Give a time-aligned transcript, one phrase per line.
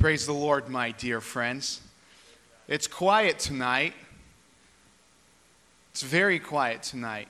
[0.00, 1.82] Praise the Lord, my dear friends.
[2.68, 3.92] It's quiet tonight.
[5.90, 7.28] It's very quiet tonight.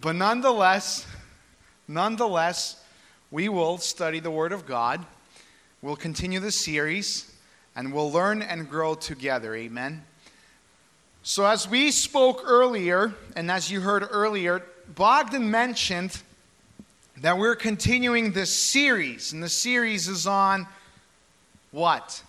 [0.00, 1.04] But nonetheless,
[1.88, 2.80] nonetheless,
[3.32, 5.04] we will study the Word of God.
[5.82, 7.34] We'll continue the series
[7.74, 9.52] and we'll learn and grow together.
[9.56, 10.04] Amen.
[11.24, 14.62] So, as we spoke earlier, and as you heard earlier,
[14.94, 16.22] Bogdan mentioned
[17.16, 20.68] that we're continuing this series, and the series is on
[21.72, 22.22] what?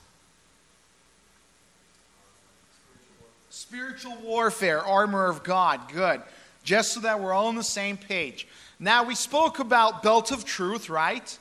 [3.49, 5.91] Spiritual warfare, armor of God.
[5.91, 6.21] Good.
[6.63, 8.47] Just so that we're all on the same page.
[8.79, 11.37] Now, we spoke about belt of truth, right?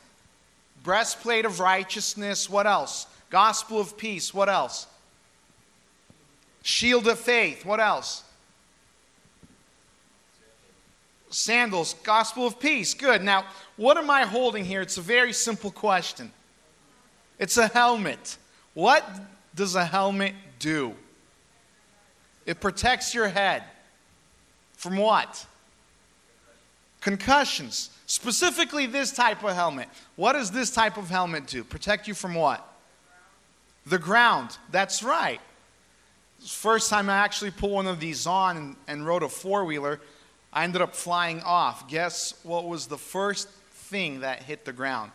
[0.83, 2.49] Breastplate of righteousness.
[2.49, 3.07] What else?
[3.29, 4.33] Gospel of peace.
[4.33, 4.85] What else?
[6.61, 7.65] Shield of faith.
[7.65, 8.23] What else?
[11.29, 11.95] Sandals.
[12.03, 12.93] Gospel of peace.
[12.93, 13.23] Good.
[13.23, 14.81] Now, what am I holding here?
[14.81, 16.31] It's a very simple question.
[17.39, 18.37] It's a helmet.
[18.73, 19.03] What
[19.55, 20.95] does a helmet do?
[22.45, 23.63] It protects your head.
[24.73, 25.45] From what?
[27.01, 27.89] Concussions.
[28.05, 29.87] Specifically, this type of helmet.
[30.15, 31.63] What does this type of helmet do?
[31.63, 32.67] Protect you from what?
[33.85, 34.57] The ground.
[34.71, 35.41] That's right.
[36.45, 40.01] First time I actually put one of these on and, and rode a four wheeler,
[40.51, 41.87] I ended up flying off.
[41.87, 45.11] Guess what was the first thing that hit the ground?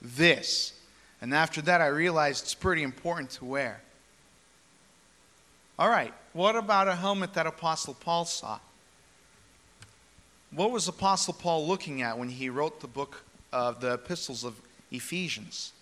[0.00, 0.75] This.
[1.20, 3.80] And after that, I realized it's pretty important to wear.
[5.78, 8.58] All right, what about a helmet that Apostle Paul saw?
[10.50, 13.22] What was Apostle Paul looking at when he wrote the book
[13.52, 15.72] of the epistles of Ephesians?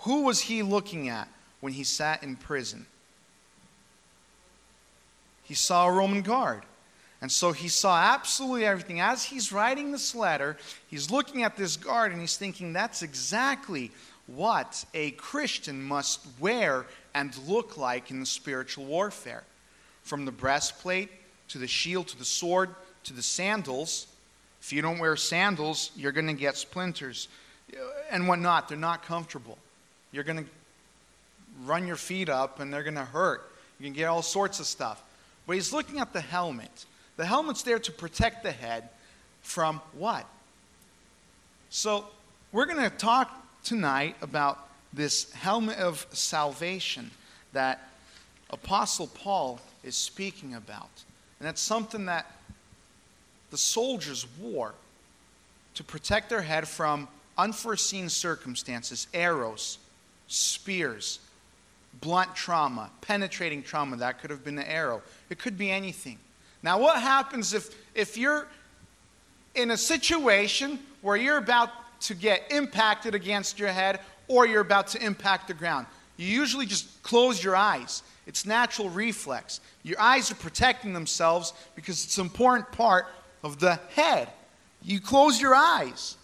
[0.00, 1.28] Who was he looking at
[1.60, 2.86] when he sat in prison?
[5.44, 6.62] He saw a Roman guard.
[7.20, 9.00] And so he saw absolutely everything.
[9.00, 13.90] As he's writing this letter, he's looking at this guard and he's thinking, that's exactly
[14.26, 19.44] what a Christian must wear and look like in the spiritual warfare.
[20.02, 21.10] From the breastplate
[21.48, 22.70] to the shield to the sword
[23.04, 24.06] to the sandals.
[24.60, 27.28] If you don't wear sandals, you're going to get splinters
[27.72, 27.78] uh,
[28.10, 28.68] and whatnot.
[28.68, 29.58] They're not comfortable.
[30.10, 30.50] You're going to
[31.64, 33.50] run your feet up and they're going to hurt.
[33.78, 35.02] You can get all sorts of stuff.
[35.46, 36.86] But he's looking at the helmet.
[37.16, 38.88] The helmet's there to protect the head
[39.42, 40.26] from what?
[41.68, 42.06] So
[42.52, 47.10] we're going to talk tonight about this helmet of salvation
[47.52, 47.88] that
[48.50, 50.90] Apostle Paul is speaking about.
[51.40, 52.30] And that's something that
[53.50, 54.74] the soldiers wore
[55.74, 59.78] to protect their head from unforeseen circumstances arrows,
[60.28, 61.18] spears,
[62.00, 63.96] blunt trauma, penetrating trauma.
[63.96, 66.18] That could have been an arrow, it could be anything.
[66.62, 68.46] Now, what happens if, if you're
[69.54, 71.70] in a situation where you're about
[72.04, 75.86] to get impacted against your head or you're about to impact the ground.
[76.16, 78.02] You usually just close your eyes.
[78.26, 79.60] It's natural reflex.
[79.82, 83.06] Your eyes are protecting themselves because it's an important part
[83.42, 84.28] of the head.
[84.82, 86.16] You close your eyes.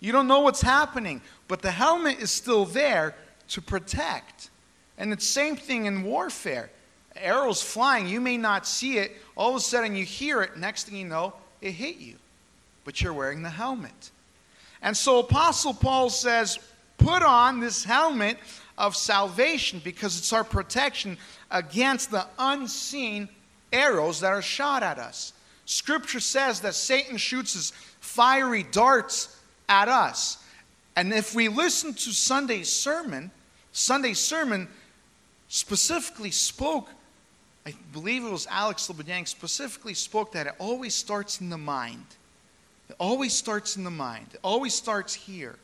[0.00, 3.14] You don't know what's happening, but the helmet is still there
[3.48, 4.50] to protect.
[4.98, 6.70] And it's same thing in warfare.
[7.16, 9.12] Arrows flying, you may not see it.
[9.36, 10.56] All of a sudden you hear it.
[10.56, 12.16] Next thing you know, it hit you.
[12.84, 14.10] But you're wearing the helmet.
[14.84, 16.58] And so Apostle Paul says,
[16.98, 18.36] put on this helmet
[18.76, 21.16] of salvation because it's our protection
[21.50, 23.28] against the unseen
[23.72, 25.32] arrows that are shot at us.
[25.64, 29.40] Scripture says that Satan shoots his fiery darts
[29.70, 30.36] at us.
[30.96, 33.30] And if we listen to Sunday's sermon,
[33.72, 34.68] Sunday's sermon
[35.48, 36.90] specifically spoke,
[37.64, 42.04] I believe it was Alex Lebedang specifically spoke that it always starts in the mind.
[42.88, 45.56] It always starts in the mind, it always starts here.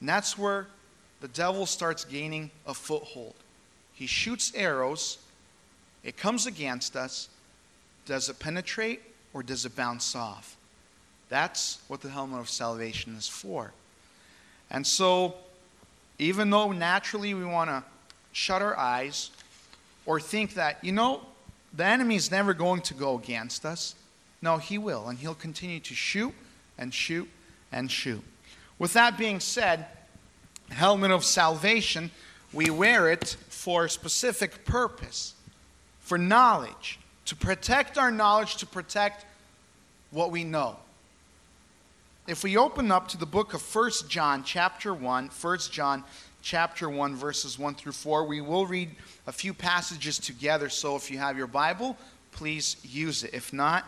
[0.00, 0.66] And that's where
[1.20, 3.34] the devil starts gaining a foothold.
[3.94, 5.18] He shoots arrows,
[6.02, 7.28] it comes against us.
[8.06, 9.00] Does it penetrate
[9.32, 10.56] or does it bounce off?
[11.30, 13.72] That's what the helmet of salvation is for.
[14.70, 15.34] And so,
[16.18, 17.82] even though naturally we want to
[18.32, 19.30] shut our eyes
[20.04, 21.22] or think that, you know,
[21.72, 23.94] the enemy is never going to go against us,
[24.44, 25.08] no, he will.
[25.08, 26.32] And he'll continue to shoot
[26.78, 27.28] and shoot
[27.72, 28.22] and shoot.
[28.78, 29.86] With that being said,
[30.70, 32.10] helmet of salvation,
[32.52, 35.34] we wear it for a specific purpose,
[36.00, 39.24] for knowledge, to protect our knowledge, to protect
[40.10, 40.76] what we know.
[42.26, 46.04] If we open up to the book of 1 John chapter 1, 1 John
[46.42, 48.90] chapter 1 verses 1 through 4, we will read
[49.26, 51.96] a few passages together, so if you have your Bible,
[52.32, 53.32] please use it.
[53.32, 53.86] If not,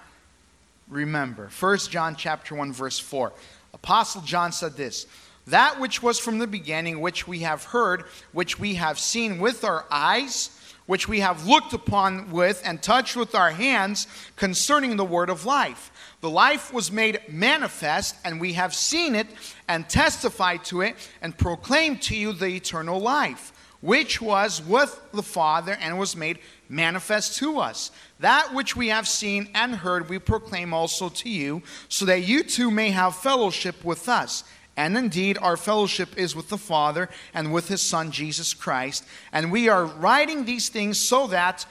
[0.89, 1.49] remember.
[1.59, 3.33] 1 John chapter 1 verse 4.
[3.75, 5.07] Apostle John said this,
[5.47, 9.65] that which was from the beginning, which we have heard, which we have seen with
[9.65, 10.51] our eyes,
[10.87, 14.07] which we have looked upon with and touched with our hands
[14.37, 15.91] concerning the word of life.
[16.21, 19.27] The life was made manifest, and we have seen it
[19.69, 25.23] and testified to it and proclaimed to you the eternal life, which was with the
[25.23, 26.39] Father and was made
[26.69, 27.91] manifest to us.
[28.21, 32.43] That which we have seen and heard, we proclaim also to you, so that you
[32.43, 34.45] too may have fellowship with us.
[34.77, 39.05] And indeed, our fellowship is with the Father and with His Son, Jesus Christ.
[39.33, 41.65] And we are writing these things so that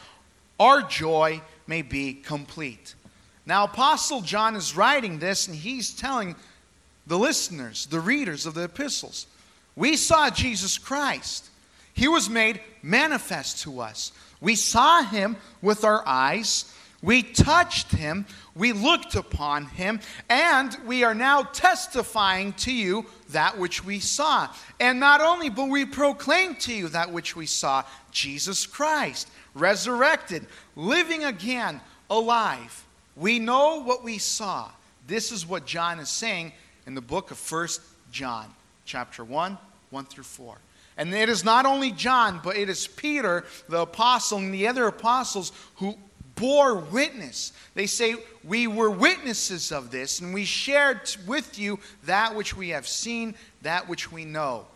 [0.59, 2.95] our joy may be complete.
[3.45, 6.35] Now, Apostle John is writing this, and he's telling
[7.05, 9.27] the listeners, the readers of the epistles,
[9.75, 11.49] we saw Jesus Christ.
[11.95, 14.11] He was made manifest to us.
[14.41, 16.71] We saw him with our eyes.
[17.01, 18.25] We touched him,
[18.55, 24.49] we looked upon him, and we are now testifying to you that which we saw.
[24.79, 30.47] And not only, but we proclaim to you that which we saw Jesus Christ, resurrected,
[30.75, 32.85] living again, alive.
[33.15, 34.71] We know what we saw.
[35.05, 36.53] This is what John is saying
[36.87, 37.81] in the book of First
[38.11, 38.51] John,
[38.85, 39.59] chapter 1,
[39.91, 40.57] 1 through 4.
[40.97, 44.87] And it is not only John, but it is Peter, the apostle, and the other
[44.87, 45.95] apostles who
[46.35, 47.51] bore witness.
[47.73, 52.69] They say, We were witnesses of this, and we shared with you that which we
[52.69, 54.67] have seen, that which we know.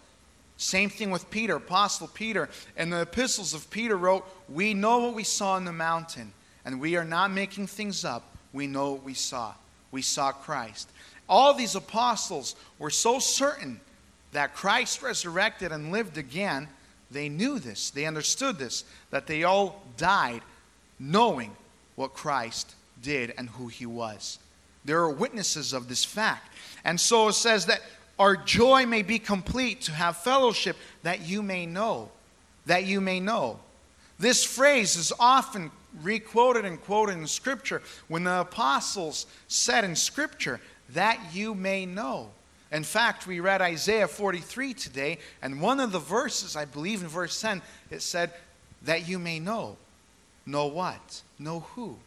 [0.58, 2.50] Same thing with Peter, Apostle Peter.
[2.76, 6.34] And the epistles of Peter wrote, We know what we saw in the mountain,
[6.66, 8.36] and we are not making things up.
[8.52, 9.54] We know what we saw.
[9.92, 10.90] We saw Christ.
[11.30, 13.80] All these apostles were so certain
[14.32, 16.68] that Christ resurrected and lived again.
[17.12, 20.42] They knew this, they understood this, that they all died
[21.00, 21.56] knowing
[21.96, 24.40] what Christ did and who he was.
[24.86, 26.54] There are witnesses of this fact.
[26.84, 27.82] And so it says that
[28.18, 32.12] our joy may be complete to have fellowship that you may know.
[32.66, 33.60] That you may know.
[34.20, 35.72] This phrase is often
[36.02, 40.60] requoted and quoted in Scripture when the apostles said in Scripture,
[40.90, 42.30] that you may know.
[42.72, 47.08] In fact, we read Isaiah 43 today, and one of the verses, I believe in
[47.08, 48.32] verse 10, it said,
[48.84, 49.78] that you may know.
[50.46, 51.22] Know what?
[51.38, 51.98] Know who?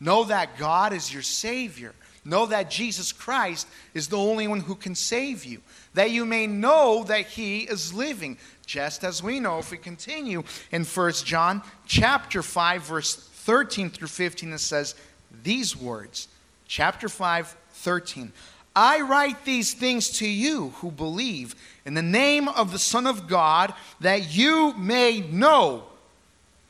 [0.00, 1.94] Know that God is your Savior.
[2.24, 5.60] Know that Jesus Christ is the only one who can save you.
[5.94, 8.38] That you may know that He is living.
[8.64, 14.08] Just as we know, if we continue in 1 John chapter 5, verse 13 through
[14.08, 14.94] 15, it says
[15.42, 16.28] these words.
[16.66, 18.32] Chapter 5, 13.
[18.74, 21.54] I write these things to you who believe
[21.84, 25.84] in the name of the Son of God, that you may know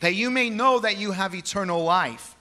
[0.03, 2.35] that you may know that you have eternal life.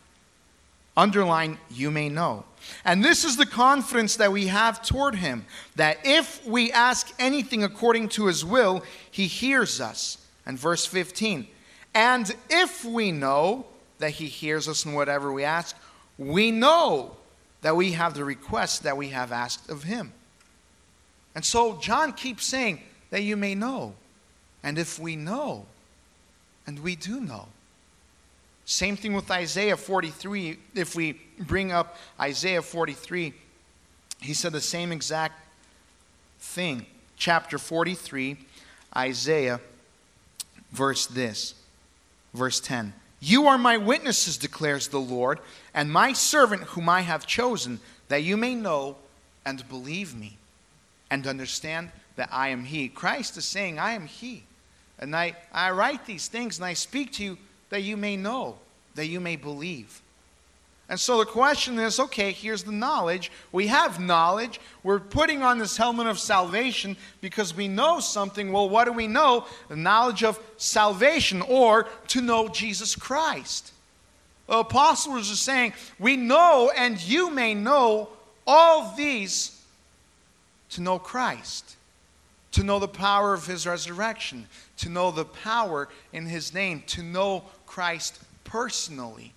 [0.98, 2.44] Underline, you may know.
[2.84, 7.64] And this is the confidence that we have toward him that if we ask anything
[7.64, 10.18] according to his will, he hears us.
[10.46, 11.48] And verse 15,
[11.94, 13.68] and if we know
[14.00, 15.78] that he hears us in whatever we ask,
[16.18, 17.16] we know
[17.62, 20.14] that we have the request that we have asked of him.
[21.36, 23.96] And so John keeps saying that you may know.
[24.64, 25.66] And if we know,
[26.68, 27.48] and we do know.
[28.66, 30.58] Same thing with Isaiah 43.
[30.76, 33.34] If we bring up Isaiah 43,
[34.22, 35.36] he said the same exact
[36.40, 36.86] thing.
[37.18, 38.38] Chapter 43,
[38.96, 39.60] Isaiah,
[40.72, 41.56] verse this,
[42.34, 42.94] verse 10.
[43.22, 45.40] You are my witnesses, declares the Lord,
[45.76, 48.98] and my servant whom I have chosen, that you may know
[49.46, 50.38] and believe me
[51.12, 52.90] and understand that I am He.
[52.90, 54.44] Christ is saying, I am He.
[54.98, 57.38] And I, I write these things and I speak to you
[57.70, 58.58] that you may know,
[58.96, 60.02] that you may believe.
[60.92, 63.32] And so the question is okay, here's the knowledge.
[63.54, 64.60] We have knowledge.
[64.84, 68.52] We're putting on this helmet of salvation because we know something.
[68.52, 69.46] Well, what do we know?
[69.70, 73.72] The knowledge of salvation or to know Jesus Christ.
[74.48, 78.10] The apostles are saying, We know and you may know
[78.46, 79.58] all these
[80.72, 81.78] to know Christ
[82.52, 84.46] to know the power of his resurrection,
[84.76, 89.32] to know the power in his name, to know Christ personally.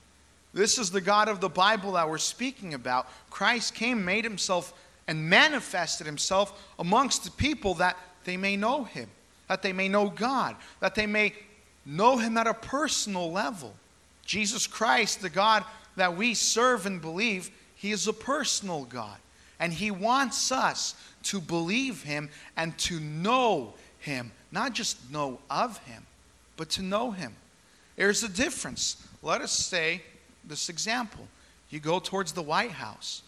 [0.54, 3.08] This is the God of the Bible that we're speaking about.
[3.28, 4.72] Christ came, made himself,
[5.08, 9.10] and manifested himself amongst the people that they may know him,
[9.48, 11.34] that they may know God, that they may
[11.84, 13.74] know him at a personal level.
[14.24, 15.64] Jesus Christ, the God
[15.96, 19.18] that we serve and believe, he is a personal God.
[19.58, 20.94] And he wants us
[21.24, 24.30] to believe him and to know him.
[24.52, 26.06] Not just know of him,
[26.56, 27.34] but to know him.
[27.96, 28.96] There's a difference.
[29.22, 30.02] Let us say
[30.46, 31.26] this example.
[31.70, 33.22] You go towards the White House,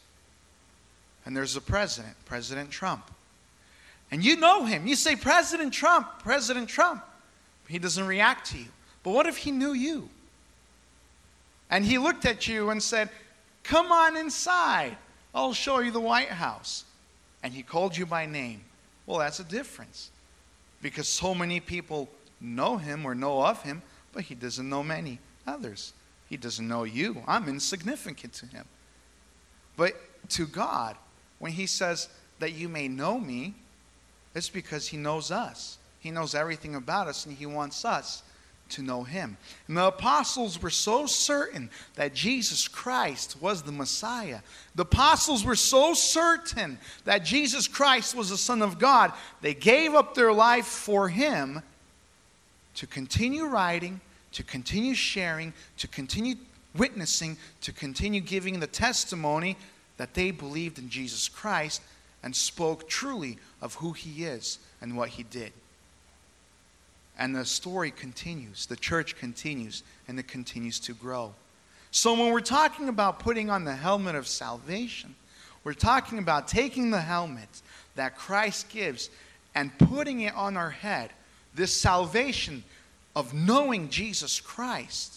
[1.24, 3.10] and there's a president, President Trump.
[4.10, 4.86] And you know him.
[4.86, 7.02] You say, President Trump, President Trump.
[7.66, 8.68] He doesn't react to you.
[9.02, 10.08] But what if he knew you?
[11.70, 13.10] And he looked at you and said,
[13.64, 14.96] Come on inside.
[15.34, 16.84] I'll show you the White House.
[17.42, 18.60] And he called you by name.
[19.06, 20.10] Well, that's a difference.
[20.82, 22.08] Because so many people
[22.40, 23.82] know him or know of him,
[24.12, 25.92] but he doesn't know many others.
[26.28, 27.22] He doesn't know you.
[27.26, 28.64] I'm insignificant to him.
[29.76, 29.94] But
[30.30, 30.96] to God,
[31.38, 33.54] when he says that you may know me,
[34.34, 35.78] it's because he knows us.
[36.00, 38.22] He knows everything about us, and he wants us
[38.70, 39.36] to know him.
[39.68, 44.40] And the apostles were so certain that Jesus Christ was the Messiah.
[44.74, 49.94] The apostles were so certain that Jesus Christ was the Son of God, they gave
[49.94, 51.62] up their life for him
[52.74, 54.00] to continue writing,
[54.36, 56.34] to continue sharing, to continue
[56.76, 59.56] witnessing, to continue giving the testimony
[59.96, 61.80] that they believed in Jesus Christ
[62.22, 65.52] and spoke truly of who he is and what he did.
[67.18, 71.32] And the story continues, the church continues, and it continues to grow.
[71.90, 75.14] So when we're talking about putting on the helmet of salvation,
[75.64, 77.62] we're talking about taking the helmet
[77.94, 79.08] that Christ gives
[79.54, 81.08] and putting it on our head.
[81.54, 82.62] This salvation
[83.16, 85.16] of knowing Jesus Christ.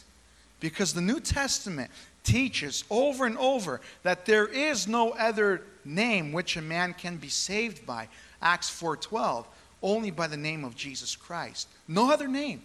[0.59, 1.91] Because the New Testament
[2.23, 7.29] teaches over and over that there is no other name which a man can be
[7.29, 8.07] saved by.
[8.41, 9.45] Acts 4:12,
[9.83, 11.67] only by the name of Jesus Christ.
[11.87, 12.61] No other name.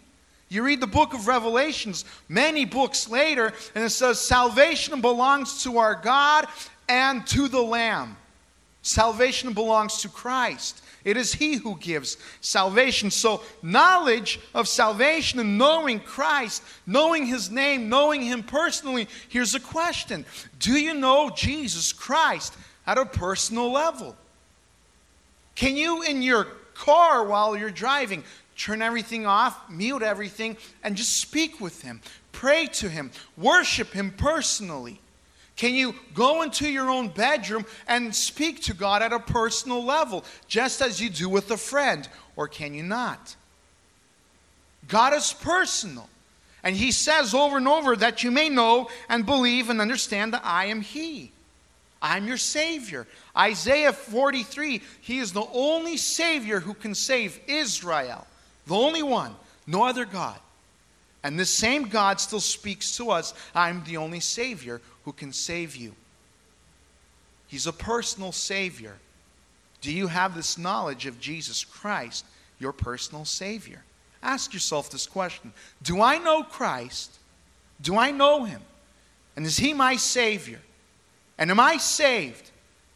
[0.49, 5.79] You read the book of Revelations many books later, and it says, Salvation belongs to
[5.79, 6.47] our God
[6.89, 8.17] and to the Lamb.
[8.83, 10.84] Salvation belongs to Christ.
[11.05, 13.11] It is He who gives salvation.
[13.11, 19.61] So, knowledge of salvation and knowing Christ, knowing His name, knowing Him personally, here's a
[19.61, 20.25] question
[20.59, 22.57] Do you know Jesus Christ
[22.87, 24.17] at a personal level?
[25.55, 26.45] Can you, in your
[26.75, 28.25] car while you're driving,
[28.57, 32.01] turn everything off, mute everything, and just speak with Him?
[32.33, 35.01] Pray to Him, worship Him personally.
[35.57, 40.25] Can you go into your own bedroom and speak to God at a personal level,
[40.49, 42.09] just as you do with a friend?
[42.37, 43.37] Or can you not?
[44.89, 46.09] God is personal.
[46.65, 50.43] And He says over and over that you may know and believe and understand that
[50.45, 51.31] I am He.
[52.03, 53.07] I'm your Savior.
[53.37, 58.27] Isaiah 43, He is the only Savior who can save Israel.
[58.67, 59.35] The only one,
[59.67, 60.39] no other God.
[61.25, 65.75] And this same God still speaks to us I'm the only Savior who can save
[65.75, 65.95] you.
[67.49, 68.97] He's a personal Savior.
[69.81, 72.25] Do you have this knowledge of Jesus Christ,
[72.59, 73.83] your personal Savior?
[74.23, 75.53] Ask yourself this question
[75.83, 77.19] Do I know Christ?
[77.81, 78.61] Do I know Him?
[79.37, 80.61] And is He my Savior?
[81.39, 82.51] And am I saved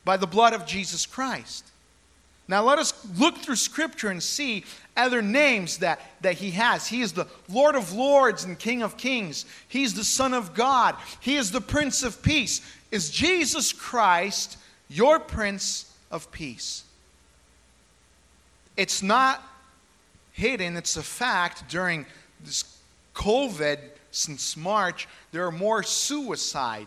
[0.05, 1.65] by the blood of Jesus Christ?
[2.47, 4.65] Now let us look through Scripture and see
[4.99, 6.87] other names that, that he has.
[6.87, 9.47] He is the Lord of Lords and King of Kings.
[9.69, 10.97] He's the Son of God.
[11.21, 12.61] He is the Prince of Peace.
[12.91, 16.85] Is Jesus Christ your Prince of Peace?
[18.77, 19.43] It's not
[20.33, 22.07] hidden, it's a fact during
[22.45, 22.65] this
[23.15, 23.79] COVID
[24.11, 26.87] since March, there are more suicide.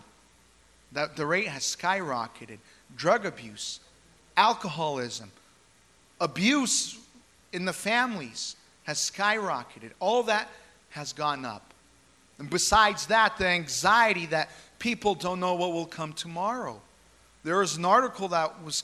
[0.94, 2.58] That the rate has skyrocketed.
[2.98, 3.80] Drug abuse,
[4.36, 5.32] alcoholism,
[6.20, 6.98] abuse
[7.54, 9.92] in the families has skyrocketed.
[10.00, 10.50] All that
[10.92, 11.74] has gone up.
[12.40, 16.82] And besides that, the anxiety that people don't know what will come tomorrow.
[17.44, 18.84] There was an article that was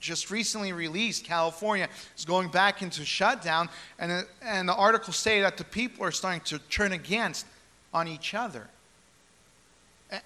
[0.00, 1.24] just recently released.
[1.24, 6.10] California is going back into shutdown, and, and the article stated that the people are
[6.10, 7.46] starting to turn against
[7.92, 8.68] on each other.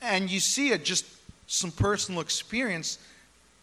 [0.02, 1.06] And you see it just
[1.46, 2.98] some personal experience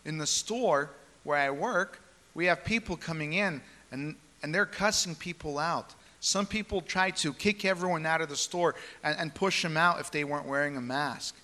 [0.05, 0.89] in the store
[1.23, 1.99] where I work
[2.35, 3.61] we have people coming in
[3.95, 5.95] and, and they're cussing people out.
[6.19, 9.99] Some people try to kick everyone out of the store and, and push them out
[9.99, 11.35] if they weren't wearing a mask,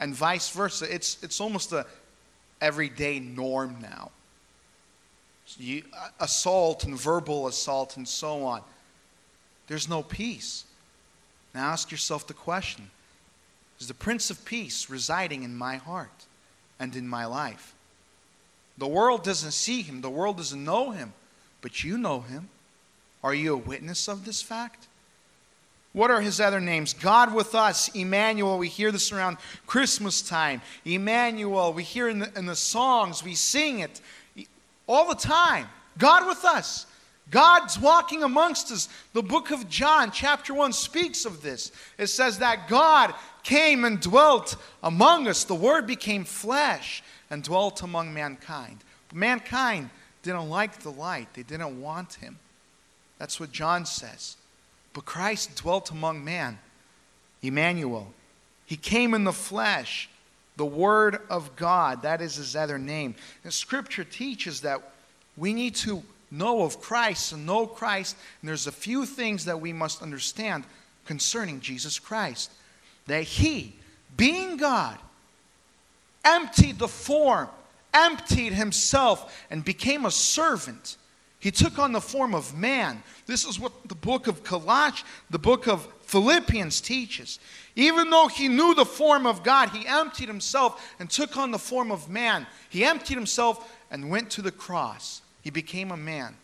[0.00, 0.92] and vice versa.
[0.92, 1.84] It's, it's almost a
[2.60, 4.12] everyday norm now.
[5.56, 5.82] You,
[6.20, 8.62] assault and verbal assault and so on.
[9.66, 10.64] There's no peace.
[11.54, 12.90] Now ask yourself the question
[13.80, 16.26] Is the Prince of Peace residing in my heart
[16.78, 17.74] and in my life?
[18.76, 21.12] The world doesn't see him, the world doesn't know him,
[21.60, 22.48] but you know him.
[23.22, 24.86] Are you a witness of this fact?
[25.92, 26.92] What are his other names?
[26.94, 28.58] God with us, Emmanuel.
[28.58, 30.60] We hear this around Christmas time.
[30.84, 34.00] Emmanuel, we hear in the, in the songs, we sing it
[34.86, 35.66] all the time.
[35.96, 36.86] God with us.
[37.30, 38.88] God's walking amongst us.
[39.12, 41.72] The book of John, chapter 1, speaks of this.
[41.98, 45.44] It says that God came and dwelt among us.
[45.44, 48.78] The Word became flesh and dwelt among mankind.
[49.12, 49.90] Mankind
[50.28, 52.38] didn't like the light, they didn't want him.
[53.18, 54.36] That's what John says.
[54.92, 56.58] But Christ dwelt among man,
[57.42, 58.12] Emmanuel.
[58.66, 60.08] He came in the flesh,
[60.56, 62.02] the Word of God.
[62.02, 63.14] That is his other name.
[63.44, 64.82] And Scripture teaches that
[65.36, 68.16] we need to know of Christ and know Christ.
[68.42, 70.64] And there's a few things that we must understand
[71.06, 72.50] concerning Jesus Christ.
[73.06, 73.74] That he,
[74.16, 74.98] being God,
[76.24, 77.48] emptied the form,
[77.94, 80.96] emptied himself, and became a servant.
[81.40, 83.02] He took on the form of man.
[83.26, 87.38] This is what the book of Colossians, the book of Philippians teaches.
[87.76, 91.58] Even though he knew the form of God, he emptied himself and took on the
[91.58, 92.46] form of man.
[92.70, 95.22] He emptied himself and went to the cross.
[95.42, 96.34] He became a man.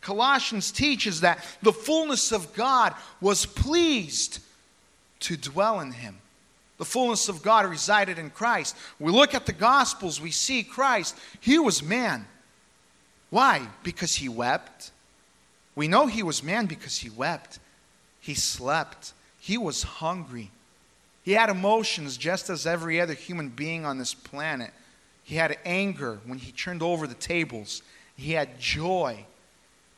[0.00, 4.40] Colossians teaches that the fullness of God was pleased
[5.20, 6.18] to dwell in him.
[6.82, 8.76] The fullness of God resided in Christ.
[8.98, 11.16] We look at the Gospels, we see Christ.
[11.38, 12.26] He was man.
[13.30, 13.68] Why?
[13.84, 14.90] Because he wept.
[15.76, 17.60] We know he was man because he wept.
[18.20, 19.12] He slept.
[19.38, 20.50] He was hungry.
[21.22, 24.72] He had emotions just as every other human being on this planet.
[25.22, 27.80] He had anger when he turned over the tables.
[28.16, 29.24] He had joy.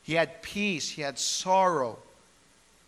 [0.03, 0.91] He had peace.
[0.91, 1.97] He had sorrow.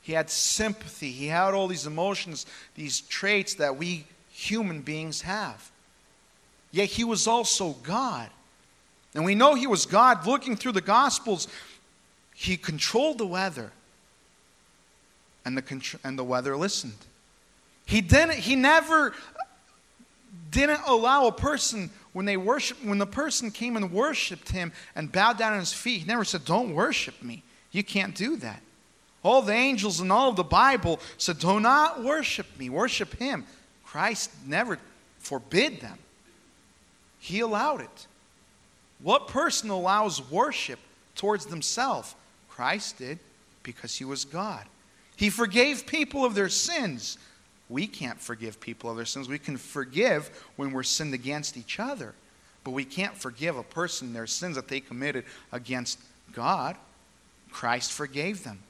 [0.07, 1.11] He had sympathy.
[1.11, 2.47] He had all these emotions,
[2.77, 5.73] these traits that we human beings have.
[6.71, 8.31] Yet he was also God.
[9.17, 11.49] And we know he was God looking through the Gospels.
[12.37, 13.73] He controlled the weather,
[15.45, 16.95] and the, and the weather listened.
[17.85, 19.13] He, didn't, he never
[20.53, 25.11] didn't allow a person when they worship, when the person came and worshiped him and
[25.11, 27.43] bowed down at his feet, he never said, Don't worship me.
[27.73, 28.63] You can't do that.
[29.27, 33.45] All the angels and all of the Bible said, Do not worship me, worship him.
[33.85, 34.79] Christ never
[35.19, 35.99] forbid them,
[37.19, 38.07] he allowed it.
[39.01, 40.79] What person allows worship
[41.15, 42.15] towards themselves?
[42.49, 43.19] Christ did
[43.63, 44.65] because he was God.
[45.17, 47.19] He forgave people of their sins
[47.69, 49.29] we can't forgive people of their sins.
[49.29, 52.15] We can forgive when we're sinned against each other,
[52.65, 55.99] but we can't forgive a person their sins that they committed against
[56.33, 56.77] God.
[57.51, 58.61] Christ forgave them.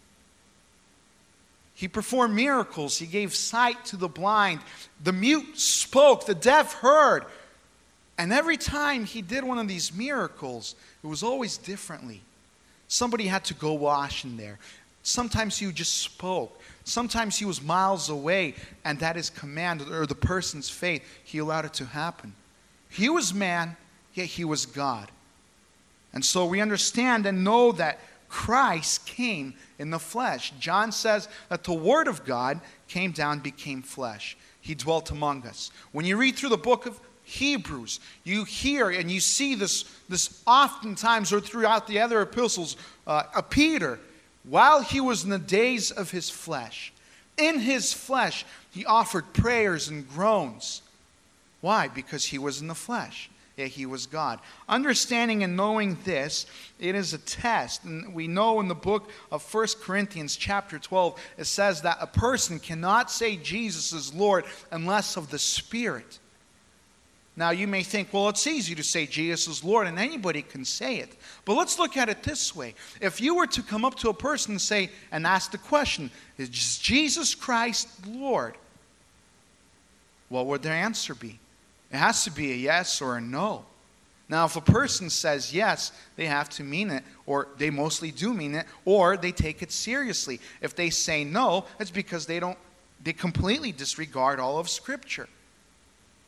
[1.77, 2.97] He performed miracles.
[2.97, 4.61] He gave sight to the blind.
[5.05, 6.25] The mute spoke.
[6.25, 7.27] The deaf heard.
[8.17, 12.23] And every time he did one of these miracles, it was always differently.
[12.89, 14.59] Somebody had to go wash in there.
[15.03, 16.59] Sometimes he just spoke.
[16.85, 21.05] Sometimes he was miles away, and that is command or the person's faith.
[21.25, 22.35] He allowed it to happen.
[22.89, 23.77] He was man,
[24.15, 25.11] yet he was God.
[26.15, 30.53] And so we understand and know that Christ came in the flesh.
[30.59, 34.37] John says that the Word of God came down, became flesh.
[34.61, 35.71] He dwelt among us.
[35.93, 40.43] When you read through the book of Hebrews, you hear and you see this, this
[40.47, 43.99] oftentimes or throughout the other epistles, uh, Peter
[44.49, 46.93] while he was in the days of his flesh.
[47.37, 50.83] In his flesh, he offered prayers and groans.
[51.61, 51.89] Why?
[51.89, 53.29] Because he was in the flesh.
[53.57, 54.41] Yet he was God.
[54.69, 56.45] Understanding and knowing this,
[56.79, 57.85] it is a test.
[57.85, 62.07] And we know in the book of 1 Corinthians, chapter 12, it says that a
[62.07, 66.19] person cannot say Jesus is Lord unless of the Spirit.
[67.35, 70.65] Now, you may think, well, it's easy to say Jesus is Lord, and anybody can
[70.65, 71.17] say it.
[71.45, 72.75] But let's look at it this way.
[73.01, 76.11] If you were to come up to a person and say, and ask the question,
[76.39, 78.57] is Jesus Christ Lord?
[80.31, 81.39] What would their answer be?
[81.97, 83.65] It has to be a yes or a no.
[84.29, 88.35] Now, if a person says yes, they have to mean it, or they mostly do
[88.35, 90.39] mean it, or they take it seriously.
[90.61, 92.59] If they say no, it's because they don't,
[93.03, 95.27] they completely disregard all of Scripture.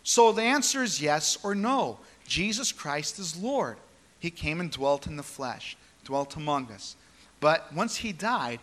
[0.04, 1.98] So the answer is yes or no.
[2.26, 3.76] Jesus Christ is Lord.
[4.20, 6.96] He came and dwelt in the flesh, dwelt among us.
[7.40, 8.60] But once he died,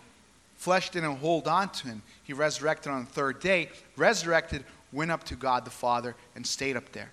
[0.55, 2.01] flesh didn't hold on to him.
[2.23, 4.63] He resurrected on the third day, resurrected,
[4.95, 7.11] went up to God the Father, and stayed up there.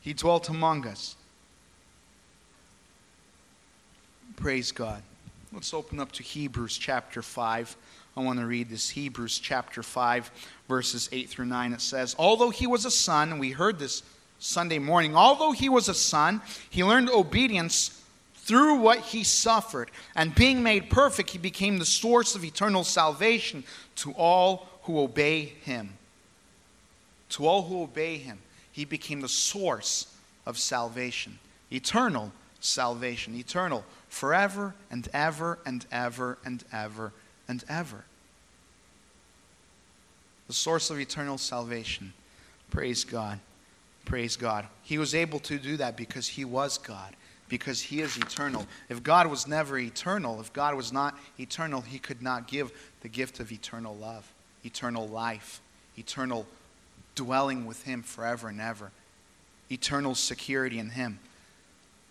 [0.00, 1.16] He dwelt among us.
[4.36, 5.02] Praise God.
[5.52, 7.76] Let's open up to Hebrews chapter 5.
[8.16, 10.30] I want to read this Hebrews chapter 5,
[10.68, 11.72] verses 8 through 9.
[11.72, 14.02] It says, Although he was a son, and we heard this
[14.40, 18.02] Sunday morning, although he was a son, he learned obedience
[18.34, 19.90] through what he suffered.
[20.16, 23.64] And being made perfect, he became the source of eternal salvation
[23.96, 25.96] to all who obey him.
[27.34, 28.38] To all who obey him,
[28.70, 30.06] he became the source
[30.46, 31.40] of salvation.
[31.72, 33.34] Eternal salvation.
[33.34, 33.84] Eternal.
[34.08, 37.12] Forever and ever and ever and ever
[37.48, 38.04] and ever.
[40.46, 42.12] The source of eternal salvation.
[42.70, 43.40] Praise God.
[44.04, 44.68] Praise God.
[44.84, 47.16] He was able to do that because he was God,
[47.48, 48.64] because he is eternal.
[48.88, 52.70] If God was never eternal, if God was not eternal, he could not give
[53.00, 54.32] the gift of eternal love,
[54.64, 55.60] eternal life,
[55.98, 56.46] eternal
[57.14, 58.90] dwelling with him forever and ever,
[59.70, 61.18] eternal security in him.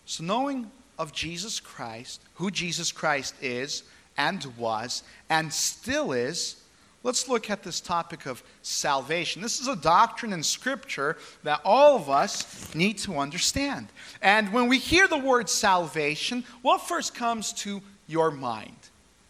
[0.06, 3.84] So, knowing of Jesus Christ, who Jesus Christ is
[4.18, 6.58] and was and still is,
[7.04, 9.42] let's look at this topic of salvation.
[9.42, 13.88] This is a doctrine in Scripture that all of us need to understand.
[14.22, 18.76] And when we hear the word salvation, what first comes to your mind?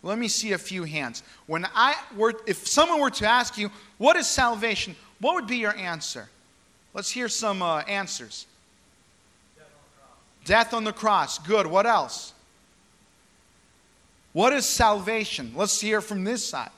[0.01, 1.23] Let me see a few hands.
[1.47, 4.97] When I were, if someone were to ask you, what is salvation?
[5.23, 6.27] What would be your answer?
[6.93, 8.45] Let's hear some uh, answers.
[10.43, 11.39] Death on the cross.
[11.39, 11.65] Good.
[11.65, 12.33] What else?
[14.33, 15.53] What is salvation?
[15.55, 16.71] Let's hear from this side.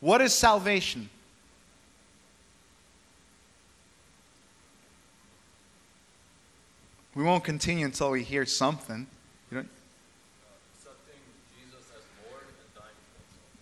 [0.00, 1.08] What is salvation?
[7.14, 9.06] We won't continue until we hear something.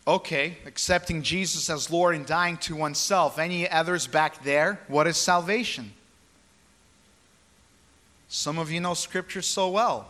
[0.08, 3.38] Okay, accepting Jesus as Lord and dying to oneself.
[3.38, 4.78] Any others back there?
[4.86, 5.92] What is salvation?
[8.28, 10.08] Some of you know Scripture so well.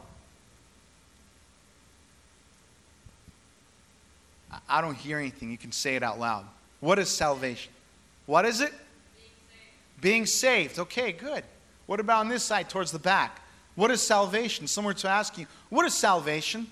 [4.68, 5.50] I don't hear anything.
[5.50, 6.44] You can say it out loud.
[6.80, 7.72] What is salvation?
[8.26, 8.72] What is it?
[10.00, 10.78] Being saved.
[10.78, 11.42] Okay, good.
[11.86, 13.40] What about on this side towards the back?
[13.76, 14.66] What is salvation?
[14.66, 16.66] Somewhere to ask you, what is salvation?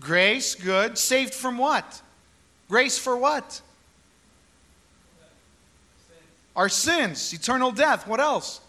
[0.00, 0.98] Grace, good.
[0.98, 2.02] Saved from what?
[2.68, 3.60] Grace for what?
[6.56, 8.06] Our sins, eternal death.
[8.06, 8.60] What else?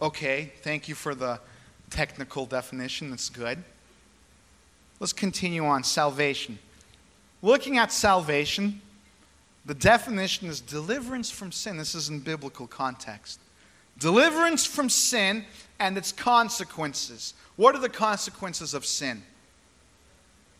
[0.00, 1.40] Okay, thank you for the
[1.88, 3.10] technical definition.
[3.10, 3.62] That's good.
[5.00, 5.84] Let's continue on.
[5.84, 6.58] Salvation.
[7.40, 8.80] Looking at salvation,
[9.64, 11.78] the definition is deliverance from sin.
[11.78, 13.40] This is in biblical context.
[13.98, 15.44] Deliverance from sin
[15.78, 17.34] and its consequences.
[17.56, 19.22] What are the consequences of sin?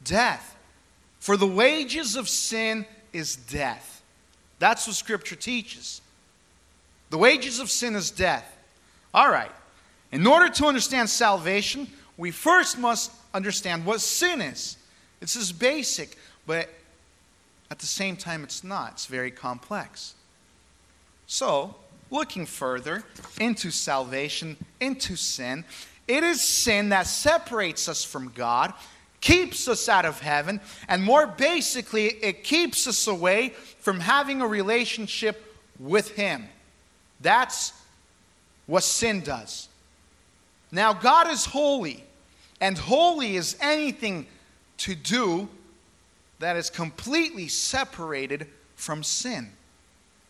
[0.05, 0.57] Death.
[1.21, 4.03] For the wages of sin is death.
[4.59, 6.01] That's what Scripture teaches.
[7.11, 8.57] The wages of sin is death.
[9.13, 9.51] All right.
[10.13, 14.77] In order to understand salvation, we first must understand what sin is.
[15.21, 16.69] It's as basic, but
[17.71, 18.93] at the same time, it's not.
[18.93, 20.15] It's very complex.
[21.27, 21.75] So,
[22.11, 23.05] looking further
[23.41, 25.65] into salvation, into sin,
[26.09, 28.73] it is sin that separates us from God,
[29.21, 34.47] keeps us out of heaven, and more basically, it keeps us away from having a
[34.47, 36.49] relationship with Him.
[37.21, 37.73] That's
[38.67, 39.69] what sin does.
[40.71, 42.05] Now, God is holy,
[42.61, 44.27] and holy is anything
[44.79, 45.49] to do
[46.39, 49.51] that is completely separated from sin.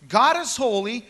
[0.09, 1.05] God is holy,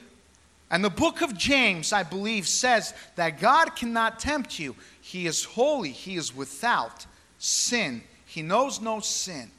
[0.71, 4.75] and the book of James, I believe, says that God cannot tempt you.
[5.01, 7.07] He is holy, He is without
[7.39, 9.51] sin, He knows no sin.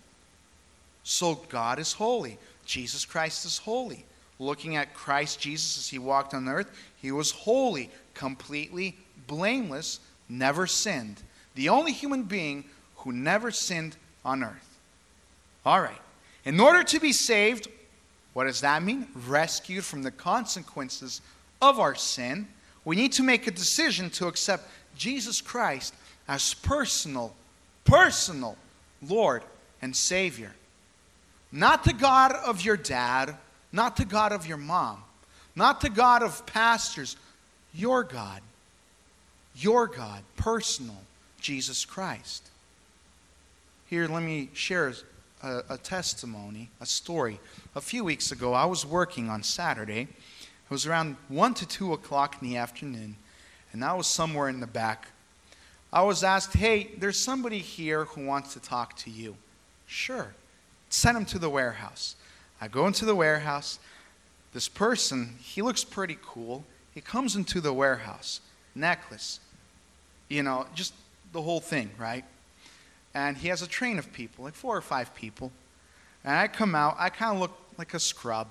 [1.03, 2.37] So God is holy.
[2.65, 4.05] Jesus Christ is holy.
[4.39, 6.69] Looking at Christ Jesus as He walked on earth,
[7.01, 11.21] He was holy, completely blameless, never sinned.
[11.55, 12.65] The only human being
[12.97, 14.77] who never sinned on earth.
[15.65, 16.01] All right.
[16.43, 17.67] In order to be saved,
[18.37, 19.07] what does that mean?
[19.27, 21.21] Rescued from the consequences
[21.59, 22.47] of our sin.
[22.85, 25.95] We need to make a decision to accept Jesus Christ
[26.27, 27.33] as personal,
[27.83, 28.55] personal
[29.01, 29.41] Lord
[29.81, 30.53] and Savior.
[31.51, 33.35] Not the God of your dad,
[33.71, 35.01] not the God of your mom,
[35.55, 37.17] not the God of pastors,
[37.73, 38.41] your God.
[39.55, 41.01] Your God, personal,
[41.41, 42.47] Jesus Christ.
[43.87, 44.93] Here, let me share
[45.43, 47.39] a, a, testimony, a story.
[47.75, 50.01] A few weeks ago, I was working on Saturday.
[50.01, 53.15] It was around 1 to 2 o'clock in the afternoon,
[53.73, 55.09] and I was somewhere in the back.
[55.91, 59.35] I was asked, Hey, there's somebody here who wants to talk to you.
[59.85, 60.33] Sure.
[60.89, 62.15] Send him to the warehouse.
[62.59, 63.79] I go into the warehouse.
[64.53, 66.65] This person, he looks pretty cool.
[66.93, 68.41] He comes into the warehouse,
[68.73, 69.39] necklace,
[70.29, 70.93] you know, just
[71.31, 72.25] the whole thing, right?
[73.17, 75.51] And he has a train of people, like four or five people.
[76.23, 78.47] And I come out, I kind of look like a scrub,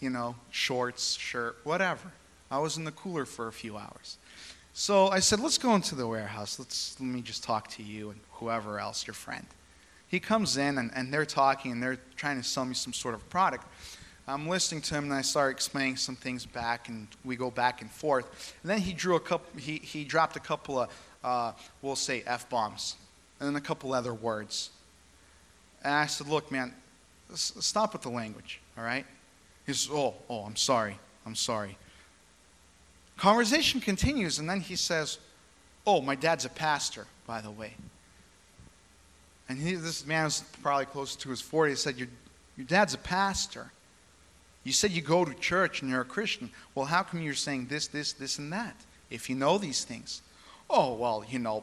[0.00, 2.10] you know, shorts, shirt, whatever.
[2.50, 4.18] I was in the cooler for a few hours.
[4.72, 6.58] So I said, let's go into the warehouse.
[6.58, 9.46] Let's, let me just talk to you and whoever else, your friend.
[10.08, 13.14] He comes in and, and they're talking and they're trying to sell me some sort
[13.14, 13.66] of product.
[14.26, 17.82] I'm listening to him and I start explaining some things back and we go back
[17.82, 18.56] and forth.
[18.62, 20.90] And then he drew a couple, he, he dropped a couple of,
[21.22, 22.96] uh, we'll say F bombs
[23.38, 24.70] and then a couple other words.
[25.82, 26.72] And I said, Look, man,
[27.34, 28.60] stop with the language.
[28.76, 29.06] All right?
[29.66, 30.98] He says, Oh, oh, I'm sorry.
[31.24, 31.76] I'm sorry.
[33.16, 35.18] Conversation continues, and then he says,
[35.86, 37.74] Oh, my dad's a pastor, by the way.
[39.48, 41.68] And he, this man was probably close to his 40s.
[41.68, 42.08] He said, your,
[42.56, 43.70] your dad's a pastor.
[44.64, 46.50] You said you go to church and you're a Christian.
[46.74, 48.74] Well, how come you're saying this, this, this, and that
[49.10, 50.22] if you know these things?
[50.68, 51.62] Oh, well, you know,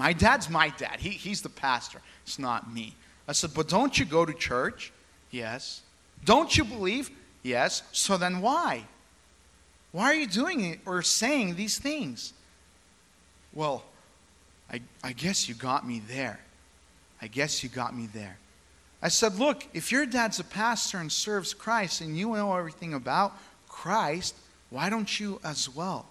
[0.00, 0.98] my dad's my dad.
[0.98, 2.00] He, he's the pastor.
[2.22, 2.94] It's not me.
[3.28, 4.92] I said, But don't you go to church?
[5.30, 5.82] Yes.
[6.24, 7.10] Don't you believe?
[7.42, 7.82] Yes.
[7.92, 8.86] So then why?
[9.92, 12.32] Why are you doing it or saying these things?
[13.52, 13.84] Well,
[14.72, 16.40] I, I guess you got me there.
[17.20, 18.38] I guess you got me there.
[19.02, 22.94] I said, Look, if your dad's a pastor and serves Christ and you know everything
[22.94, 23.36] about
[23.68, 24.34] Christ,
[24.70, 26.06] why don't you as well?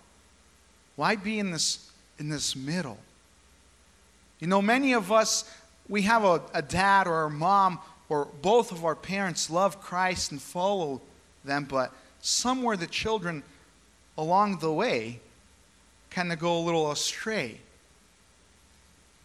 [0.95, 2.99] Why be in this, in this middle?
[4.39, 5.49] You know, many of us,
[5.88, 10.32] we have a, a dad or a mom or both of our parents love Christ
[10.32, 11.02] and follow
[11.43, 13.43] them, but somewhere the children
[14.17, 15.19] along the way
[16.10, 17.60] kind of go a little astray.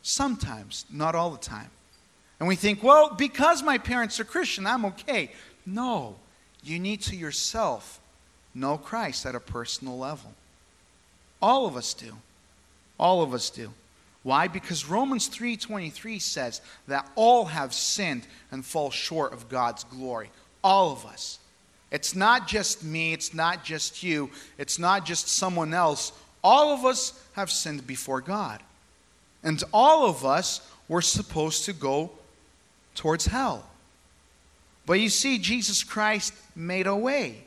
[0.03, 1.71] Sometimes, not all the time.
[2.39, 5.31] And we think, well, because my parents are Christian, I'm okay.
[5.65, 6.17] No,
[6.63, 8.01] you need to yourself
[8.55, 10.33] know Christ at a personal level.
[11.41, 12.17] All of us do.
[12.99, 13.73] All of us do.
[14.25, 14.49] Why?
[14.49, 20.31] Because Romans 3:23 says that all have sinned and fall short of God's glory.
[20.65, 21.39] All of us.
[21.91, 26.13] It's not just me, it's not just you, it's not just someone else.
[26.43, 28.63] All of us have sinned before God.
[29.43, 32.11] And all of us were supposed to go
[32.95, 33.67] towards hell.
[34.87, 37.45] But you see, Jesus Christ made a way.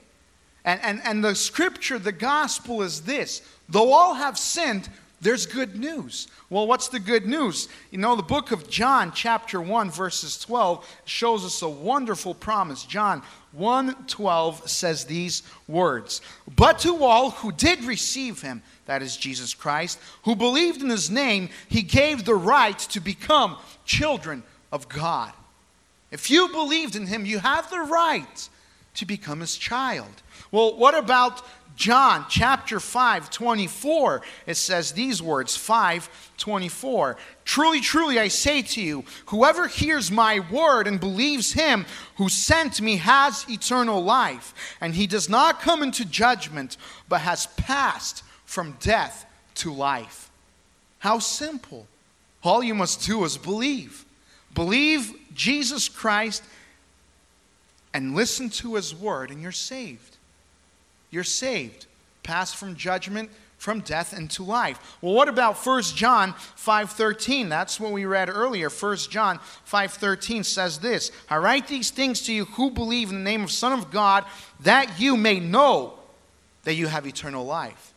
[0.63, 4.87] And, and, and the scripture, the gospel is this though all have sinned,
[5.19, 6.27] there's good news.
[6.49, 7.67] Well, what's the good news?
[7.89, 12.84] You know, the book of John, chapter 1, verses 12, shows us a wonderful promise.
[12.84, 16.21] John 1:12 says these words,
[16.56, 21.10] "But to all who did receive him, that is Jesus Christ, who believed in his
[21.10, 25.34] name, he gave the right to become children of God."
[26.12, 28.49] If you believed in him, you have the right
[28.93, 30.21] to become his child.
[30.51, 31.45] Well, what about
[31.77, 34.23] John chapter 5, 24?
[34.47, 37.17] It says these words 5 24.
[37.45, 41.85] Truly, truly, I say to you, whoever hears my word and believes him
[42.15, 47.45] who sent me has eternal life, and he does not come into judgment, but has
[47.57, 50.31] passed from death to life.
[50.99, 51.87] How simple.
[52.43, 54.03] All you must do is believe.
[54.55, 56.43] Believe Jesus Christ
[57.93, 60.16] and listen to his word, and you're saved.
[61.09, 61.85] You're saved.
[62.23, 64.97] Pass from judgment, from death into life.
[65.01, 67.49] Well, what about 1 John 5:13?
[67.49, 68.69] That's what we read earlier.
[68.69, 73.29] 1 John 5:13 says this, I write these things to you who believe in the
[73.29, 74.25] name of the Son of God,
[74.61, 75.99] that you may know
[76.63, 77.93] that you have eternal life.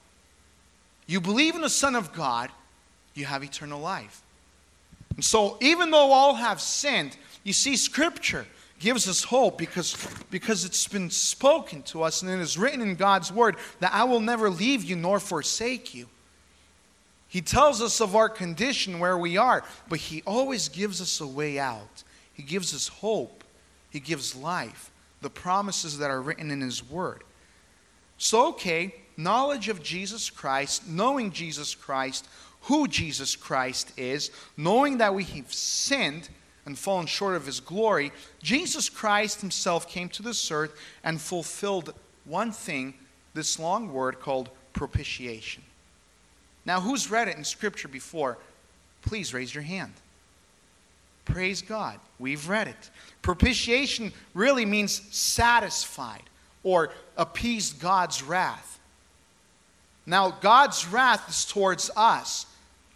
[1.06, 2.50] You believe in the Son of God,
[3.14, 4.22] you have eternal life.
[5.16, 8.46] And so, even though all have sinned, you see, Scripture
[8.80, 9.96] gives us hope because,
[10.30, 14.04] because it's been spoken to us and it is written in God's Word that I
[14.04, 16.08] will never leave you nor forsake you.
[17.28, 21.26] He tells us of our condition where we are, but He always gives us a
[21.26, 22.02] way out.
[22.32, 23.44] He gives us hope,
[23.90, 24.90] He gives life,
[25.20, 27.22] the promises that are written in His Word.
[28.18, 32.26] So, okay, knowledge of Jesus Christ, knowing Jesus Christ,
[32.62, 36.28] who Jesus Christ is, knowing that we have sinned
[36.66, 41.94] and fallen short of his glory, Jesus Christ himself came to this earth and fulfilled
[42.24, 42.94] one thing,
[43.34, 45.62] this long word called propitiation.
[46.64, 48.38] Now, who's read it in Scripture before?
[49.02, 49.92] Please raise your hand.
[51.24, 51.98] Praise God.
[52.18, 52.90] We've read it.
[53.22, 56.22] Propitiation really means satisfied
[56.62, 58.78] or appeased God's wrath.
[60.06, 62.46] Now, God's wrath is towards us,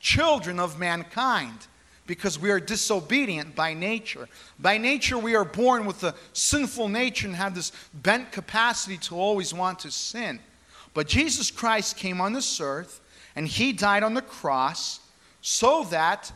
[0.01, 1.67] children of mankind
[2.07, 4.29] because we are disobedient by nature.
[4.59, 9.17] By nature, we are born with a sinful nature and have this bent capacity to
[9.17, 10.39] always want to sin.
[10.93, 13.01] But Jesus Christ came on this earth
[13.35, 15.01] and he died on the cross
[15.41, 16.33] so that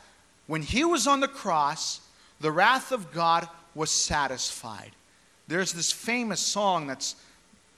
[0.47, 2.01] when he was on the cross,
[2.41, 4.93] the wrath of God was satisfied.
[5.47, 7.15] There's this famous song that's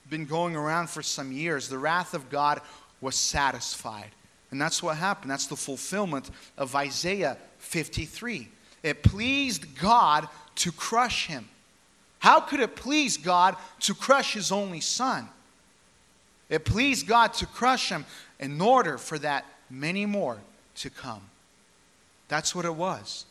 [0.09, 2.61] been going around for some years the wrath of God
[3.01, 4.11] was satisfied.
[4.51, 5.31] And that's what happened.
[5.31, 8.49] That's the fulfillment of Isaiah 53.
[8.83, 11.49] It pleased God to crush him.
[12.19, 15.29] How could it please God to crush his only son?
[16.49, 18.05] It pleased God to crush him
[18.39, 20.39] in order for that many more
[20.77, 21.23] to come.
[22.29, 23.25] That's what it was.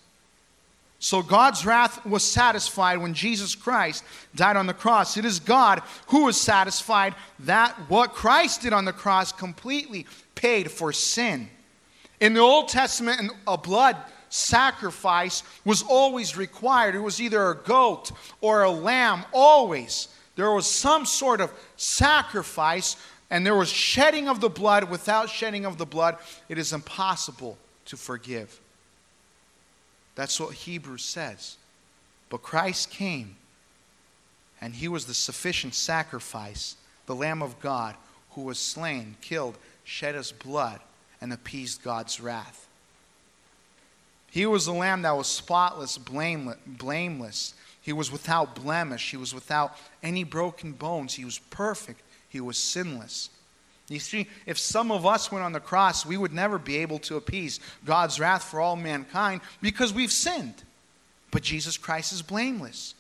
[0.99, 4.03] So God's wrath was satisfied when Jesus Christ
[4.35, 5.15] died on the cross.
[5.15, 10.69] It is God who was satisfied that what Christ did on the cross completely paid
[10.69, 11.49] for sin.
[12.19, 13.95] In the Old Testament, a blood
[14.27, 16.95] sacrifice was always required.
[16.95, 20.09] It was either a goat or a lamb, always.
[20.35, 22.97] There was some sort of sacrifice,
[23.29, 24.89] and there was shedding of the blood.
[24.89, 26.17] Without shedding of the blood,
[26.49, 28.59] it is impossible to forgive.
[30.19, 31.55] That's what Hebrews says.
[32.29, 33.37] But Christ came,
[34.59, 37.95] and he was the sufficient sacrifice, the Lamb of God,
[38.31, 40.81] who was slain, killed, shed his blood,
[41.21, 42.67] and appeased God's wrath.
[44.29, 47.53] He was the lamb that was spotless, blameless.
[47.81, 49.11] He was without blemish.
[49.11, 51.13] He was without any broken bones.
[51.13, 52.01] He was perfect.
[52.27, 53.29] He was sinless.
[53.89, 56.99] You see, if some of us went on the cross, we would never be able
[56.99, 60.63] to appease God's wrath for all mankind because we've sinned.
[61.31, 62.93] But Jesus Christ is blameless.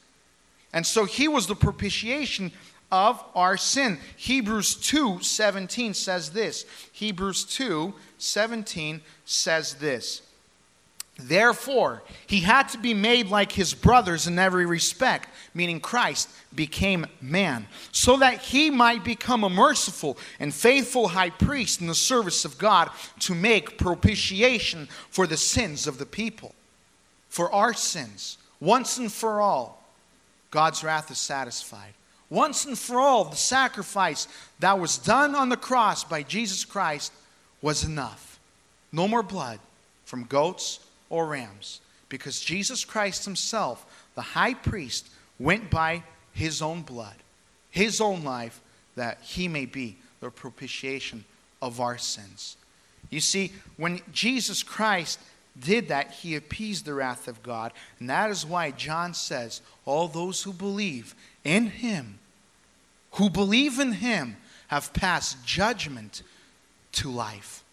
[0.73, 2.51] And so he was the propitiation
[2.91, 3.99] of our sin.
[4.15, 6.65] Hebrews 2 17 says this.
[6.91, 10.21] Hebrews 2 17 says this.
[11.21, 17.05] Therefore, he had to be made like his brothers in every respect, meaning Christ became
[17.21, 22.45] man, so that he might become a merciful and faithful high priest in the service
[22.45, 26.55] of God to make propitiation for the sins of the people.
[27.27, 29.83] For our sins, once and for all,
[30.51, 31.93] God's wrath is satisfied.
[32.29, 34.27] Once and for all, the sacrifice
[34.59, 37.11] that was done on the cross by Jesus Christ
[37.61, 38.39] was enough.
[38.91, 39.59] No more blood
[40.05, 40.79] from goats
[41.09, 45.07] or rams, because Jesus Christ himself, the high priest,
[45.39, 47.15] went by his own blood,
[47.69, 48.61] his own life,
[48.95, 51.23] that he may be the propitiation
[51.61, 52.57] of our sins.
[53.09, 55.19] You see, when Jesus Christ
[55.59, 57.73] did that, he appeased the wrath of God.
[57.99, 62.19] And that is why John says, All those who believe in him,
[63.13, 66.21] who believe in him, have passed judgment
[66.93, 67.63] to life.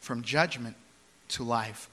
[0.00, 0.76] From judgment
[1.28, 1.88] to life.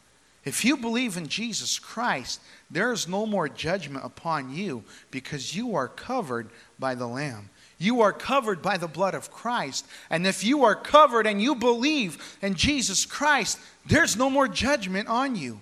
[0.45, 5.75] If you believe in Jesus Christ, there is no more judgment upon you because you
[5.75, 7.49] are covered by the Lamb.
[7.77, 9.85] You are covered by the blood of Christ.
[10.09, 15.07] And if you are covered and you believe in Jesus Christ, there's no more judgment
[15.07, 15.61] on you.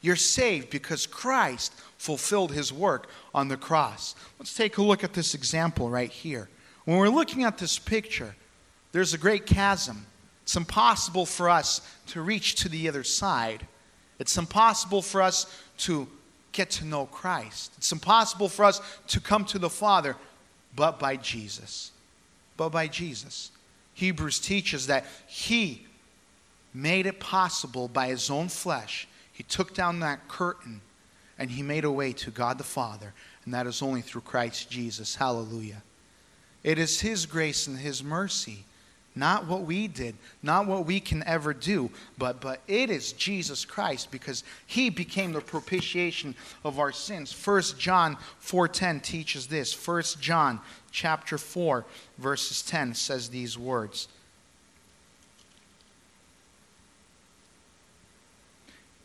[0.00, 4.14] You're saved because Christ fulfilled his work on the cross.
[4.38, 6.50] Let's take a look at this example right here.
[6.84, 8.36] When we're looking at this picture,
[8.92, 10.06] there's a great chasm.
[10.42, 13.66] It's impossible for us to reach to the other side.
[14.18, 15.46] It's impossible for us
[15.78, 16.08] to
[16.52, 17.72] get to know Christ.
[17.76, 20.16] It's impossible for us to come to the Father
[20.76, 21.90] but by Jesus.
[22.56, 23.50] But by Jesus.
[23.94, 25.86] Hebrews teaches that He
[26.72, 29.06] made it possible by His own flesh.
[29.32, 30.80] He took down that curtain
[31.38, 33.12] and He made a way to God the Father.
[33.44, 35.16] And that is only through Christ Jesus.
[35.16, 35.82] Hallelujah.
[36.62, 38.64] It is His grace and His mercy
[39.14, 43.64] not what we did, not what we can ever do, but, but it is Jesus
[43.64, 47.32] Christ because he became the propitiation of our sins.
[47.32, 49.72] 1 John 4:10 teaches this.
[49.72, 51.84] 1 John chapter 4
[52.18, 54.08] verses 10 says these words.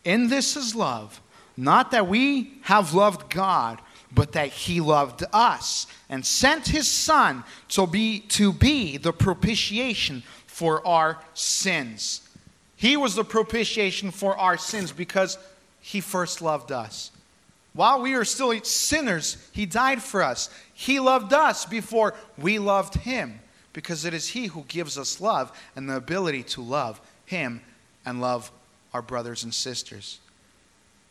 [0.04, 1.22] In this is love,
[1.56, 3.80] not that we have loved God,
[4.12, 10.24] but that he loved us and sent his son to be, to be the propitiation
[10.48, 12.22] for our sins.
[12.76, 15.38] He was the propitiation for our sins because
[15.82, 17.12] he first loved us.
[17.74, 20.50] While we were still sinners, he died for us.
[20.74, 23.40] He loved us before we loved him
[23.74, 27.62] because it is he who gives us love and the ability to love him
[28.06, 28.52] and love
[28.94, 30.20] our brothers and sisters.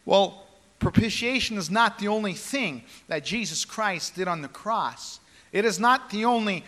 [0.05, 0.48] Well,
[0.79, 5.19] Propitiation is not the only thing that Jesus Christ did on the cross.
[5.53, 6.65] It is not the only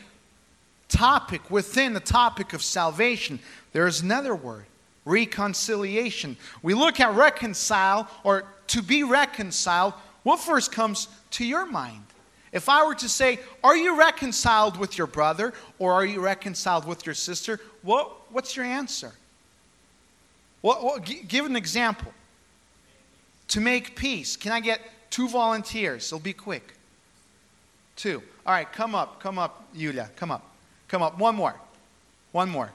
[0.88, 3.38] topic within the topic of salvation.
[3.72, 4.64] There is another word
[5.04, 6.36] reconciliation.
[6.62, 9.94] We look at reconcile or to be reconciled.
[10.22, 12.04] What first comes to your mind?
[12.52, 16.84] If I were to say, Are you reconciled with your brother or are you reconciled
[16.84, 17.60] with your sister?
[17.82, 19.12] What, what's your answer?
[20.60, 22.12] What, give an example
[23.50, 24.36] to make peace.
[24.36, 24.80] Can I get
[25.10, 26.06] two volunteers?
[26.06, 26.74] It'll be quick.
[27.96, 28.22] Two.
[28.46, 29.20] All right, come up.
[29.20, 30.10] Come up, Yulia.
[30.16, 30.44] Come up.
[30.88, 31.18] Come up.
[31.18, 31.54] One more.
[32.32, 32.70] One more.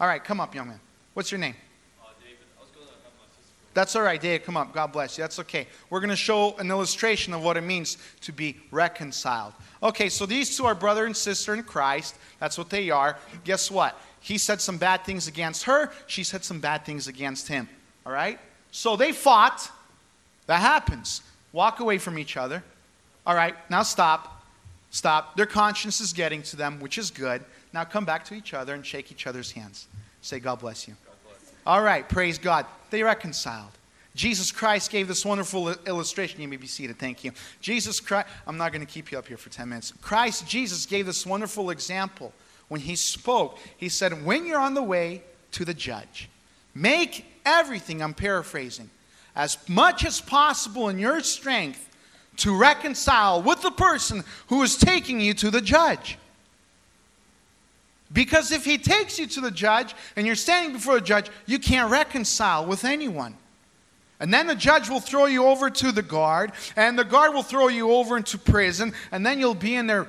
[0.00, 0.80] All right, come up, young man.
[1.14, 1.54] What's your name?
[2.02, 2.38] Uh, David.
[2.58, 3.54] I was going to have my sister.
[3.72, 4.44] That's all right, David.
[4.44, 4.72] Come up.
[4.74, 5.22] God bless you.
[5.22, 5.66] That's okay.
[5.88, 9.54] We're going to show an illustration of what it means to be reconciled.
[9.82, 12.16] Okay, so these two are brother and sister in Christ.
[12.40, 13.16] That's what they are.
[13.44, 13.98] Guess what?
[14.20, 15.90] He said some bad things against her.
[16.06, 17.68] She said some bad things against him.
[18.04, 18.38] All right?
[18.70, 19.70] So they fought.
[20.46, 21.22] That happens.
[21.52, 22.62] Walk away from each other.
[23.26, 24.42] All right, now stop.
[24.90, 25.36] Stop.
[25.36, 27.42] Their conscience is getting to them, which is good.
[27.72, 29.88] Now come back to each other and shake each other's hands.
[30.20, 30.94] Say, God bless you.
[31.66, 32.66] All right, praise God.
[32.90, 33.72] They reconciled.
[34.14, 36.40] Jesus Christ gave this wonderful illustration.
[36.40, 36.98] You may be seated.
[36.98, 37.32] Thank you.
[37.60, 39.92] Jesus Christ, I'm not going to keep you up here for 10 minutes.
[40.00, 42.32] Christ, Jesus gave this wonderful example
[42.68, 43.58] when he spoke.
[43.76, 45.22] He said, When you're on the way
[45.52, 46.28] to the judge,
[46.74, 48.90] make everything, I'm paraphrasing,
[49.36, 51.88] as much as possible in your strength
[52.36, 56.18] to reconcile with the person who is taking you to the judge.
[58.12, 61.58] Because if he takes you to the judge and you're standing before the judge, you
[61.58, 63.36] can't reconcile with anyone.
[64.20, 67.42] And then the judge will throw you over to the guard, and the guard will
[67.42, 70.06] throw you over into prison, and then you'll be in there,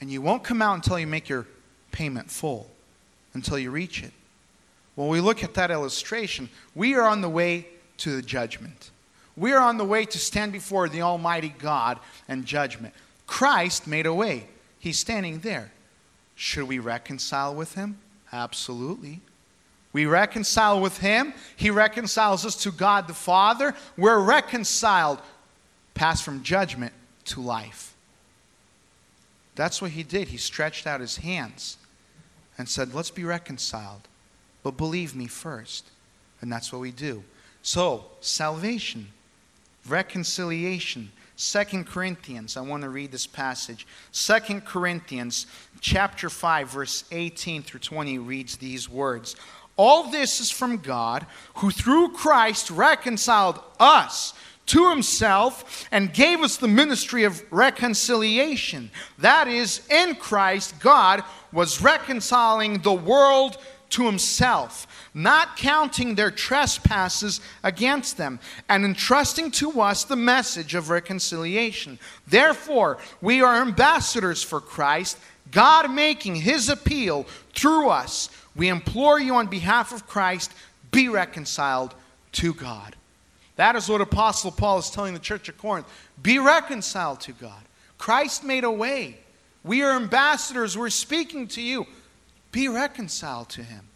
[0.00, 1.46] and you won't come out until you make your
[1.92, 2.70] payment full,
[3.34, 4.12] until you reach it.
[4.94, 7.66] When we look at that illustration, we are on the way
[7.98, 8.90] to the judgment.
[9.36, 12.94] We are on the way to stand before the Almighty God and judgment.
[13.26, 15.72] Christ made a way, He's standing there.
[16.34, 17.98] Should we reconcile with Him?
[18.32, 19.20] Absolutely.
[19.92, 21.34] We reconcile with Him.
[21.56, 23.74] He reconciles us to God the Father.
[23.96, 25.20] We're reconciled,
[25.94, 26.92] passed from judgment
[27.26, 27.94] to life.
[29.56, 30.28] That's what He did.
[30.28, 31.76] He stretched out His hands
[32.56, 34.02] and said, Let's be reconciled.
[34.62, 35.86] But believe me first.
[36.40, 37.24] And that's what we do.
[37.62, 39.08] So, salvation,
[39.88, 41.12] reconciliation.
[41.36, 43.86] Second Corinthians, I want to read this passage.
[44.10, 45.46] Second Corinthians
[45.80, 49.36] chapter 5 verse 18 through 20 reads these words.
[49.76, 54.34] All this is from God, who through Christ reconciled us
[54.66, 58.90] to himself and gave us the ministry of reconciliation.
[59.18, 63.58] That is, in Christ, God was reconciling the world
[63.90, 68.38] to himself, not counting their trespasses against them,
[68.68, 71.98] and entrusting to us the message of reconciliation.
[72.26, 75.18] Therefore, we are ambassadors for Christ,
[75.50, 78.28] God making his appeal through us.
[78.54, 80.52] We implore you on behalf of Christ,
[80.90, 81.94] be reconciled
[82.32, 82.96] to God.
[83.56, 85.86] That is what Apostle Paul is telling the church of Corinth.
[86.22, 87.62] Be reconciled to God.
[87.98, 89.18] Christ made a way.
[89.64, 90.78] We are ambassadors.
[90.78, 91.86] We're speaking to you.
[92.52, 93.87] Be reconciled to Him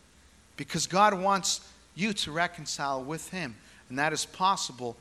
[0.56, 1.60] because God wants
[1.94, 3.56] you to reconcile with Him.
[3.88, 4.96] And that is possible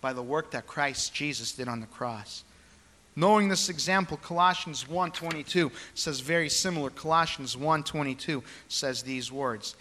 [0.00, 2.44] by the work that Christ Jesus did on the cross.
[3.16, 6.90] Knowing this example, Colossians 1:22 says very similar.
[6.90, 9.74] Colossians 1:22 says these words.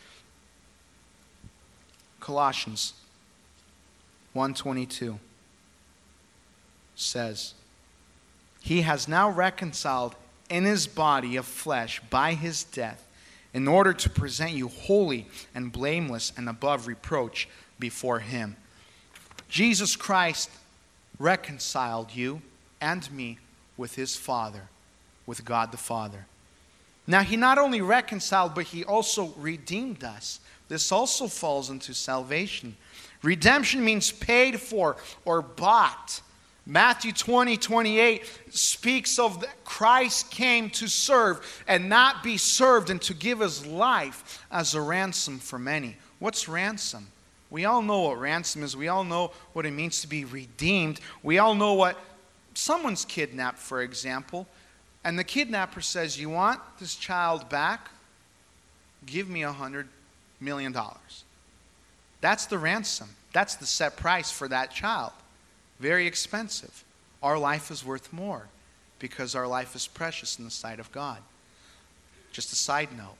[2.22, 2.94] Colossians
[4.34, 5.20] 1:22
[6.96, 7.54] says,
[8.62, 10.16] "He has now reconciled
[10.50, 13.06] in his body of flesh by his death
[13.56, 15.26] in order to present you holy
[15.56, 17.48] and blameless and above reproach
[17.80, 18.58] before him."
[19.48, 20.50] Jesus Christ
[21.18, 22.42] reconciled you
[22.82, 23.40] and me
[23.78, 24.68] with his Father,
[25.26, 26.26] with God the Father.
[27.08, 30.40] Now, he not only reconciled, but he also redeemed us.
[30.68, 32.76] This also falls into salvation.
[33.22, 36.22] Redemption means paid for or bought.
[36.66, 43.02] Matthew 20, 28 speaks of that Christ came to serve and not be served and
[43.04, 45.96] to give his life as a ransom for many.
[46.18, 47.08] What's ransom?
[47.52, 48.76] We all know what ransom is.
[48.76, 51.00] We all know what it means to be redeemed.
[51.22, 52.00] We all know what
[52.56, 54.48] someone's kidnapped, for example,
[55.04, 57.90] and the kidnapper says, You want this child back?
[59.06, 59.88] Give me a hundred
[60.42, 61.24] million dollars.
[62.22, 63.10] That's the ransom.
[63.34, 65.12] That's the set price for that child.
[65.80, 66.84] Very expensive.
[67.22, 68.48] Our life is worth more
[69.00, 71.20] because our life is precious in the sight of God.
[72.32, 73.16] Just a side note.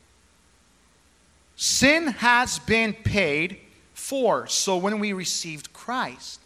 [1.56, 3.58] Sin has been paid
[3.94, 4.48] for.
[4.48, 6.40] So when we received Christ,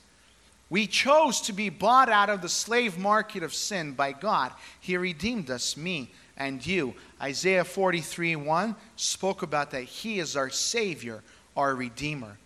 [0.70, 4.52] we chose to be bought out of the slave market of sin by God.
[4.80, 6.94] He redeemed us, me and you.
[7.22, 9.84] Isaiah 43 1 spoke about that.
[9.84, 11.24] He is our Savior,
[11.58, 12.38] our Redeemer.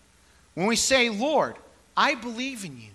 [0.53, 1.55] When we say, Lord,
[1.97, 2.91] I believe in you,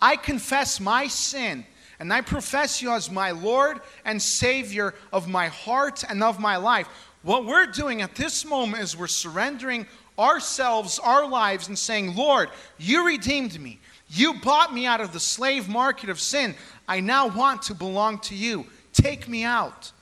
[0.00, 1.64] I confess my sin,
[1.98, 6.56] and I profess you as my Lord and Savior of my heart and of my
[6.56, 6.88] life,
[7.22, 9.86] what we're doing at this moment is we're surrendering
[10.18, 13.80] ourselves, our lives, and saying, Lord, you redeemed me.
[14.10, 16.54] You bought me out of the slave market of sin.
[16.86, 18.66] I now want to belong to you.
[18.92, 19.92] Take me out.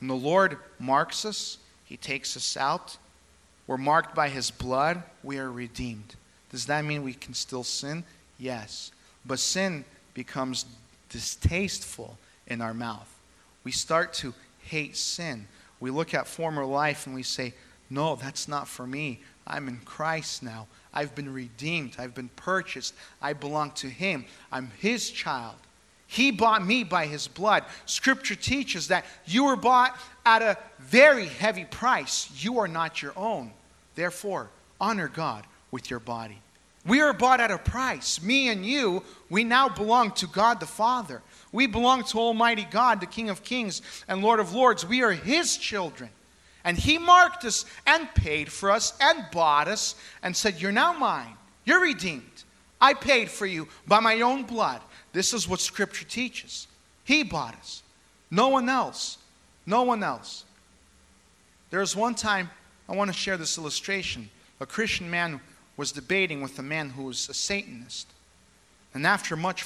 [0.00, 2.96] And the Lord marks us, He takes us out.
[3.66, 5.02] We're marked by His blood.
[5.22, 6.16] We are redeemed.
[6.50, 8.04] Does that mean we can still sin?
[8.38, 8.92] Yes.
[9.26, 10.66] But sin becomes
[11.08, 13.12] distasteful in our mouth.
[13.64, 15.46] We start to hate sin.
[15.80, 17.54] We look at former life and we say,
[17.90, 19.20] No, that's not for me.
[19.46, 20.66] I'm in Christ now.
[20.92, 21.96] I've been redeemed.
[21.98, 22.94] I've been purchased.
[23.20, 24.24] I belong to Him.
[24.50, 25.56] I'm His child.
[26.06, 27.64] He bought me by His blood.
[27.84, 32.30] Scripture teaches that you were bought at a very heavy price.
[32.36, 33.52] You are not your own.
[33.94, 34.48] Therefore,
[34.80, 36.40] honor God with your body.
[36.86, 38.22] We are bought at a price.
[38.22, 41.20] Me and you, we now belong to God the Father.
[41.50, 44.86] We belong to Almighty God, the King of Kings and Lord of Lords.
[44.86, 46.10] We are His children.
[46.64, 50.92] And He marked us and paid for us and bought us and said, You're now
[50.92, 51.36] mine.
[51.64, 52.44] You're redeemed.
[52.80, 54.80] I paid for you by my own blood.
[55.12, 56.68] This is what Scripture teaches.
[57.04, 57.82] He bought us.
[58.30, 59.18] No one else.
[59.64, 60.44] No one else.
[61.70, 62.50] There was one time,
[62.88, 64.30] I want to share this illustration.
[64.60, 65.40] A Christian man
[65.76, 68.08] was debating with a man who was a Satanist.
[68.94, 69.64] And after much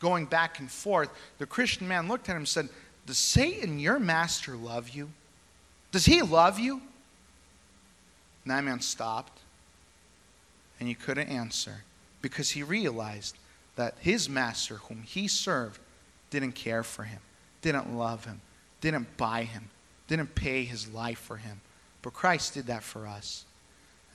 [0.00, 2.68] going back and forth, the Christian man looked at him and said,
[3.06, 5.10] Does Satan, your master, love you?
[5.92, 6.82] Does he love you?
[8.44, 9.40] And that man stopped
[10.78, 11.82] and he couldn't answer
[12.22, 13.36] because he realized
[13.76, 15.80] that his master, whom he served,
[16.30, 17.20] didn't care for him,
[17.62, 18.40] didn't love him,
[18.80, 19.68] didn't buy him,
[20.08, 21.60] didn't pay his life for him.
[22.02, 23.44] But Christ did that for us.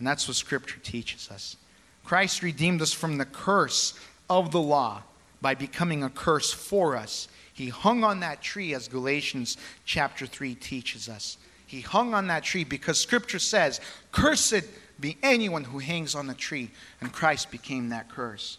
[0.02, 1.58] And that's what Scripture teaches us.
[2.04, 3.94] Christ redeemed us from the curse
[4.32, 5.04] of the law
[5.44, 7.28] by becoming a curse for us.
[7.54, 11.38] He hung on that tree, as Galatians chapter 3 teaches us.
[11.68, 13.80] He hung on that tree because Scripture says,
[14.12, 14.64] Cursed
[15.00, 16.72] be anyone who hangs on the tree.
[17.00, 18.58] And Christ became that curse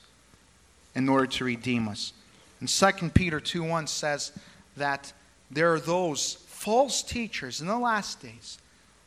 [0.95, 2.13] in order to redeem us.
[2.61, 4.31] And 2 Peter 2 1 says
[4.77, 5.13] that
[5.51, 8.59] there are those false teachers in the last days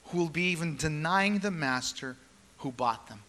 [0.07, 2.17] who will be even denying the master
[2.59, 3.19] who bought them.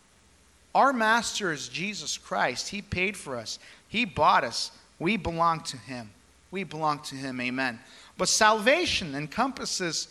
[0.75, 2.69] Our master is Jesus Christ.
[2.69, 3.59] He paid for us,
[3.89, 4.71] He bought us.
[4.99, 6.11] We belong to Him.
[6.51, 7.41] We belong to Him.
[7.41, 7.79] Amen.
[8.17, 10.09] But salvation encompasses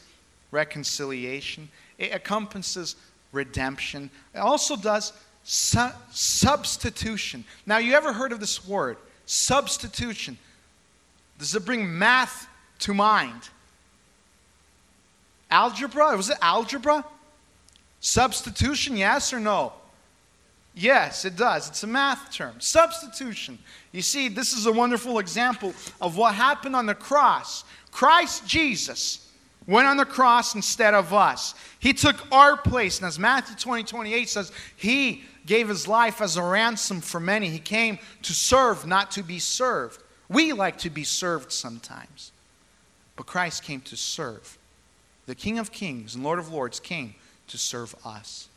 [0.51, 2.95] reconciliation, it encompasses
[3.31, 4.09] redemption.
[4.33, 5.11] It also does
[5.47, 7.45] Su- substitution.
[7.67, 8.97] Now, you ever heard of this word?
[9.27, 10.39] Substitution.
[11.37, 12.47] Does it bring math
[12.79, 13.49] to mind?
[15.51, 16.17] Algebra?
[16.17, 17.05] Was it algebra?
[18.05, 19.73] Substitution, yes or no?
[20.75, 21.67] Yes, it does.
[21.67, 22.61] It's a math term.
[22.61, 23.57] Substitution.
[23.91, 27.63] You see, this is a wonderful example of what happened on the cross.
[27.89, 29.27] Christ Jesus
[29.65, 31.55] went on the cross instead of us.
[31.79, 32.99] He took our place.
[32.99, 37.49] And as Matthew 20, 28 says, He gave his life as a ransom for many.
[37.49, 40.03] He came to serve, not to be served.
[40.29, 42.31] We like to be served sometimes,
[43.15, 44.59] but Christ came to serve.
[45.25, 47.15] The King of Kings and Lord of Lords came
[47.47, 48.47] to serve us.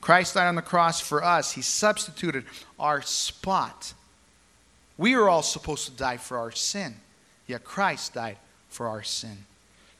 [0.00, 2.44] Christ died on the cross for us, He substituted
[2.78, 3.94] our spot.
[4.96, 6.94] We are all supposed to die for our sin,
[7.46, 8.36] yet Christ died
[8.68, 9.38] for our sin.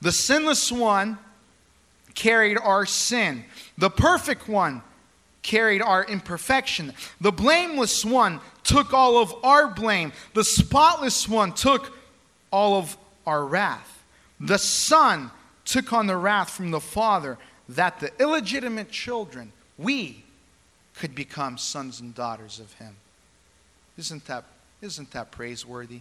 [0.00, 1.18] The sinless one
[2.14, 3.44] carried our sin,
[3.78, 4.82] the perfect one
[5.44, 6.92] carried our imperfection.
[7.20, 10.12] The blameless one took all of our blame.
[10.32, 11.96] The spotless one took
[12.50, 12.96] all of
[13.26, 14.02] our wrath.
[14.40, 15.30] The Son
[15.64, 17.38] took on the wrath from the Father
[17.68, 20.24] that the illegitimate children, we,
[20.94, 22.94] could become sons and daughters of Him.
[23.98, 24.44] Isn't that,
[24.80, 26.00] isn't that praiseworthy?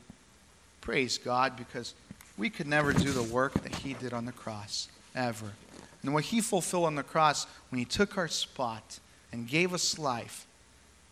[0.81, 1.93] Praise God because
[2.37, 5.51] we could never do the work that He did on the cross, ever.
[6.01, 8.99] And what He fulfilled on the cross when He took our spot
[9.31, 10.45] and gave us life,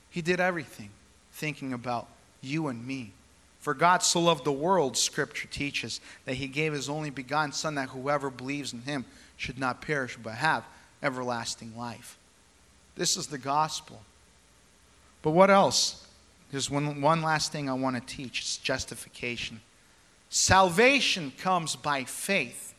[0.10, 0.90] He did everything
[1.34, 2.08] thinking about
[2.42, 3.14] you and me.
[3.60, 7.76] For God so loved the world, Scripture teaches, that He gave His only begotten Son,
[7.76, 9.06] that whoever believes in Him
[9.42, 10.64] should not perish but have
[11.02, 12.20] everlasting life.
[12.96, 14.00] This is the gospel.
[15.24, 16.08] But what else?
[16.52, 19.60] There's one, one last thing I want to teach it's justification.
[20.30, 22.76] Salvation comes by faith.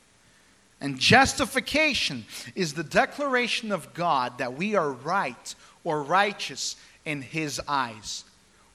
[0.80, 7.60] And justification is the declaration of God that we are right or righteous in his
[7.66, 8.24] eyes.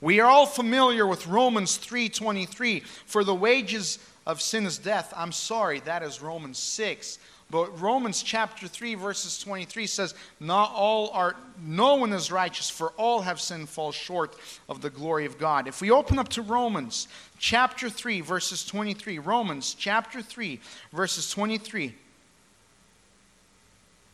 [0.02, 5.14] We are all familiar with Romans 3:23, for the wages of sin is death.
[5.16, 7.18] I'm sorry, that is Romans 6.
[7.50, 12.90] But Romans chapter 3 verses 23 says, "Not all are no one is righteous, for
[12.98, 14.36] all have sinned fall short
[14.68, 17.08] of the glory of God." If we open up to Romans
[17.40, 19.20] chapter 3, verses 23.
[19.20, 20.60] Romans chapter 3,
[20.92, 21.96] verses 23.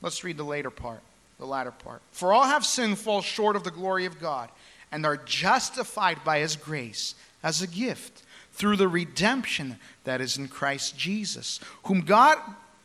[0.01, 1.01] Let's read the later part,
[1.39, 2.01] the latter part.
[2.11, 4.49] For all have sinned, fall short of the glory of God,
[4.91, 8.21] and are justified by his grace as a gift
[8.53, 12.37] through the redemption that is in Christ Jesus, whom God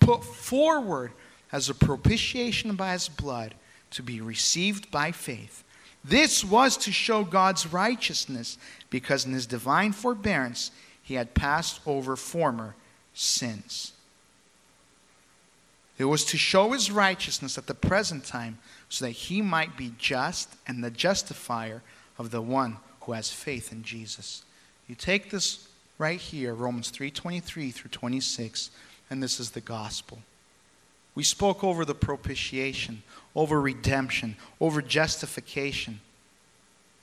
[0.08, 1.12] put forward
[1.52, 3.54] as a propitiation by his blood
[3.90, 5.62] to be received by faith.
[6.02, 8.56] This was to show God's righteousness,
[8.88, 10.70] because in his divine forbearance
[11.02, 12.74] he had passed over former
[13.12, 13.92] sins.
[15.98, 18.56] It was to show his righteousness at the present time
[18.88, 21.82] so that he might be just and the justifier
[22.16, 24.42] of the one who has faith in Jesus.
[24.88, 28.70] You take this right here, Romans 3:23 through 26,
[29.10, 30.18] and this is the gospel.
[31.14, 33.02] We spoke over the propitiation,
[33.34, 36.00] over redemption, over justification.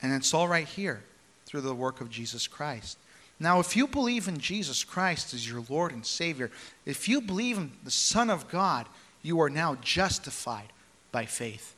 [0.01, 1.03] And it's all right here
[1.45, 2.97] through the work of Jesus Christ.
[3.39, 6.51] Now, if you believe in Jesus Christ as your Lord and Savior,
[6.85, 8.87] if you believe in the Son of God,
[9.21, 10.71] you are now justified
[11.11, 11.75] by faith.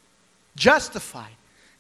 [0.56, 1.32] Justified.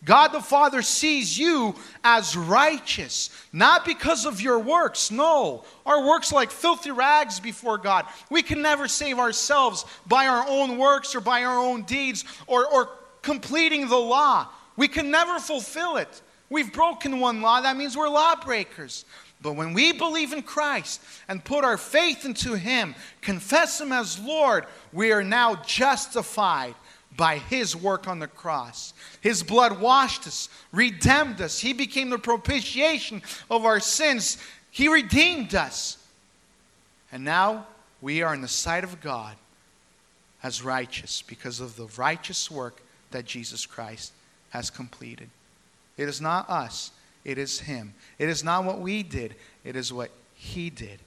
[0.05, 5.09] God the Father sees you as righteous, not because of your works.
[5.11, 8.05] No, our works like filthy rags before God.
[8.29, 12.65] We can never save ourselves by our own works or by our own deeds or,
[12.67, 12.89] or
[13.21, 14.47] completing the law.
[14.75, 16.21] We can never fulfill it.
[16.49, 19.03] We've broken one law, that means we're lawbreakers.
[19.41, 24.19] But when we believe in Christ and put our faith into Him, confess Him as
[24.19, 26.75] Lord, we are now justified
[27.17, 28.93] by His work on the cross.
[29.21, 31.59] His blood washed us, redeemed us.
[31.59, 34.37] He became the propitiation of our sins.
[34.69, 35.97] He redeemed us.
[37.11, 37.65] And now
[38.01, 39.35] we are in the sight of God
[40.43, 44.13] as righteous because of the righteous work that Jesus Christ
[44.51, 45.29] has completed.
[45.97, 46.91] It is not us,
[47.25, 47.93] it is Him.
[48.19, 50.99] It is not what we did, it is what He did.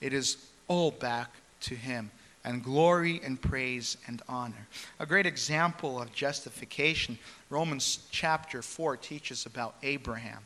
[0.00, 1.30] It is all back
[1.62, 2.10] to Him.
[2.44, 4.66] And glory and praise and honor.
[5.00, 7.18] A great example of justification,
[7.48, 10.40] Romans chapter 4 teaches about Abraham.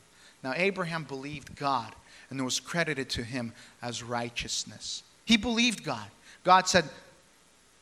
[0.45, 1.93] Now, Abraham believed God,
[2.31, 5.03] and it was credited to him as righteousness.
[5.25, 6.07] He believed God.
[6.45, 6.85] God said,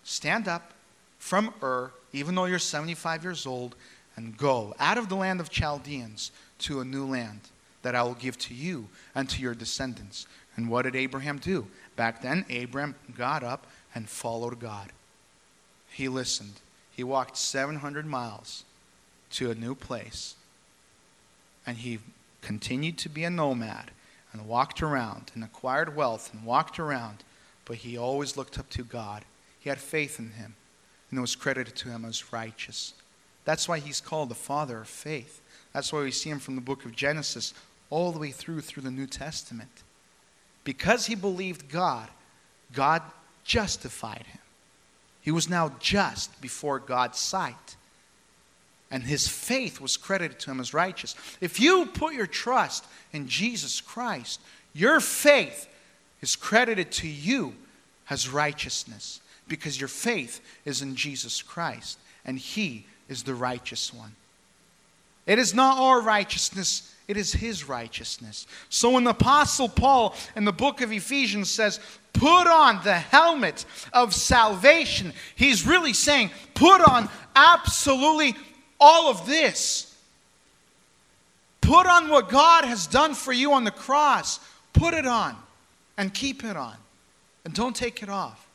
[0.02, 0.72] Stand up
[1.18, 3.74] from Ur, even though you're 75 years old,
[4.16, 7.40] and go out of the land of Chaldeans to a new land
[7.82, 10.26] that I will give to you and to your descendants.
[10.56, 11.66] And what did Abraham do?
[11.96, 14.92] Back then, Abraham got up and followed God.
[15.90, 16.60] He listened.
[16.94, 18.64] He walked 700 miles
[19.30, 20.34] to a new place.
[21.66, 22.00] And he
[22.42, 23.90] continued to be a nomad
[24.32, 27.24] and walked around and acquired wealth and walked around.
[27.64, 29.24] But he always looked up to God.
[29.58, 30.54] He had faith in him,
[31.10, 32.92] and it was credited to him as righteous.
[33.46, 35.40] That's why he's called the father of faith.
[35.72, 37.54] That's why we see him from the book of Genesis
[37.88, 39.82] all the way through through the New Testament.
[40.64, 42.08] Because he believed God,
[42.74, 43.00] God
[43.46, 44.40] justified him.
[45.22, 47.76] He was now just before God's sight.
[48.90, 51.14] And his faith was credited to him as righteous.
[51.40, 54.40] If you put your trust in Jesus Christ,
[54.72, 55.68] your faith
[56.20, 57.54] is credited to you
[58.08, 64.14] as righteousness because your faith is in Jesus Christ and he is the righteous one.
[65.26, 68.46] It is not our righteousness, it is his righteousness.
[68.68, 71.80] So when the Apostle Paul in the book of Ephesians says,
[72.12, 78.34] put on the helmet of salvation, he's really saying, put on absolutely
[78.80, 79.94] all of this.
[81.60, 84.38] Put on what God has done for you on the cross.
[84.72, 85.34] Put it on
[85.96, 86.76] and keep it on.
[87.44, 88.46] And don't take it off.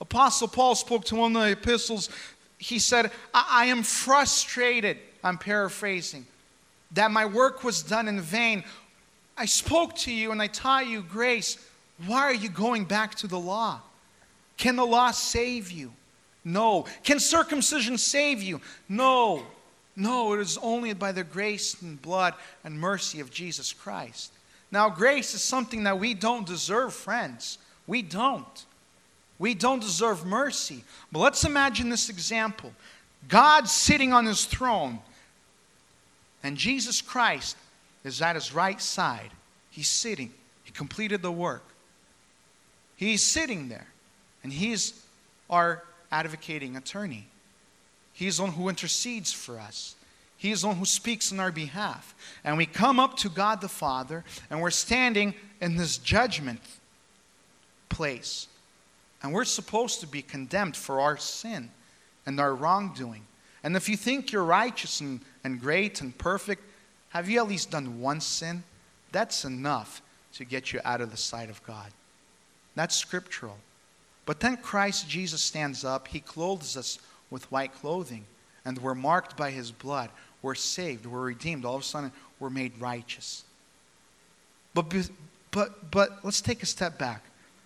[0.00, 2.10] Apostle Paul spoke to one of the epistles
[2.58, 6.26] he said, I, I am frustrated, I'm paraphrasing,
[6.92, 8.64] that my work was done in vain.
[9.36, 11.58] I spoke to you and I taught you grace.
[12.06, 13.80] Why are you going back to the law?
[14.56, 15.92] Can the law save you?
[16.44, 16.86] No.
[17.02, 18.60] Can circumcision save you?
[18.88, 19.42] No.
[19.96, 24.32] No, it is only by the grace and blood and mercy of Jesus Christ.
[24.70, 27.58] Now, grace is something that we don't deserve, friends.
[27.86, 28.64] We don't.
[29.38, 30.84] We don't deserve mercy.
[31.10, 32.72] But let's imagine this example
[33.28, 35.00] God sitting on his throne,
[36.46, 37.56] and Jesus Christ
[38.04, 39.30] is at his right side.
[39.68, 40.32] He's sitting,
[40.62, 41.64] he completed the work.
[42.94, 43.88] He's sitting there,
[44.44, 45.02] and he's
[45.50, 45.82] our
[46.12, 47.26] advocating attorney.
[48.12, 49.96] He's the one who intercedes for us.
[50.36, 52.14] He is the one who speaks on our behalf.
[52.44, 56.60] And we come up to God the Father, and we're standing in this judgment
[57.88, 58.46] place.
[59.20, 61.70] And we're supposed to be condemned for our sin
[62.24, 63.26] and our wrongdoing.
[63.66, 66.62] And if you think you're righteous and, and great and perfect,
[67.08, 68.62] have you at least done one sin?
[69.10, 70.00] That's enough
[70.34, 71.90] to get you out of the sight of God.
[72.76, 73.58] That's scriptural.
[74.24, 76.98] But then Christ Jesus stands up, he clothes us
[77.28, 78.24] with white clothing,
[78.64, 80.10] and we're marked by his blood.
[80.40, 81.64] We're saved, we're redeemed.
[81.64, 83.42] All of a sudden, we're made righteous.
[84.72, 84.92] But,
[85.50, 87.24] but, but let's take a step back.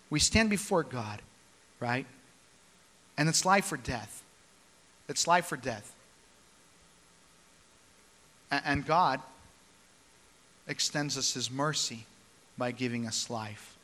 [0.08, 1.20] We stand before God
[1.80, 2.06] right?
[3.16, 4.22] And it's life or death.
[5.10, 5.92] It's life or death.
[8.50, 9.20] And God
[10.68, 12.06] extends us His mercy
[12.56, 13.76] by giving us life.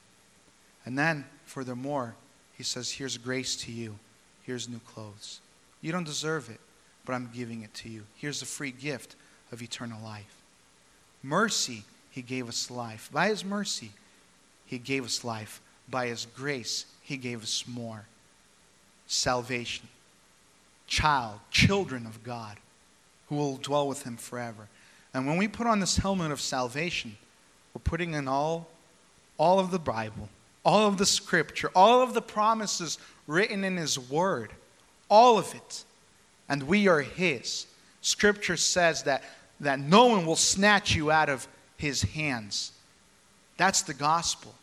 [0.85, 2.15] And then, furthermore,
[2.57, 3.99] He says, Here's grace to you.
[4.45, 5.41] Here's new clothes.
[5.83, 6.61] You don't deserve it,
[7.05, 8.05] but I'm giving it to you.
[8.17, 9.17] Here's the free gift
[9.51, 10.43] of eternal life.
[11.25, 13.11] Mercy, He gave us life.
[13.13, 13.91] By His mercy,
[14.65, 15.61] He gave us life.
[15.89, 18.05] By His grace, He gave us more.
[19.09, 19.89] Salvation.
[20.87, 22.59] Child, children of God,
[23.29, 24.69] who will dwell with Him forever.
[25.13, 27.17] And when we put on this helmet of salvation,
[27.75, 28.69] we're putting in all,
[29.39, 30.29] all of the Bible,
[30.65, 34.51] all of the scripture, all of the promises written in His Word,
[35.09, 35.85] all of it.
[36.49, 37.67] And we are His.
[38.01, 39.25] Scripture says that,
[39.61, 42.73] that no one will snatch you out of His hands.
[43.57, 44.55] That's the gospel.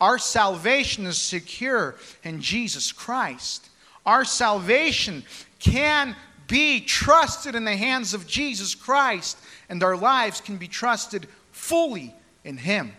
[0.00, 3.68] Our salvation is secure in Jesus Christ.
[4.04, 5.24] Our salvation
[5.58, 9.38] can be trusted in the hands of Jesus Christ,
[9.68, 12.92] and our lives can be trusted fully in Him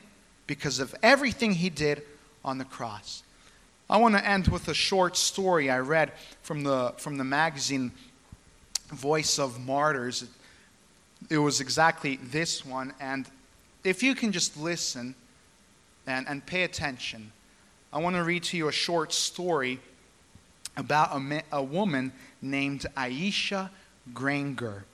[0.47, 2.03] because of everything He did
[2.43, 3.24] on the cross.
[3.89, 7.91] I want to end with a short story I read from the, from the magazine
[8.89, 10.26] Voice of Martyrs.
[11.30, 13.30] It was exactly this one, and
[13.84, 15.16] if you can just listen
[16.05, 17.32] and, and pay attention,
[17.93, 19.80] I want to read to you a short story
[20.76, 23.69] about a, a woman named Aisha
[24.13, 24.85] Granger.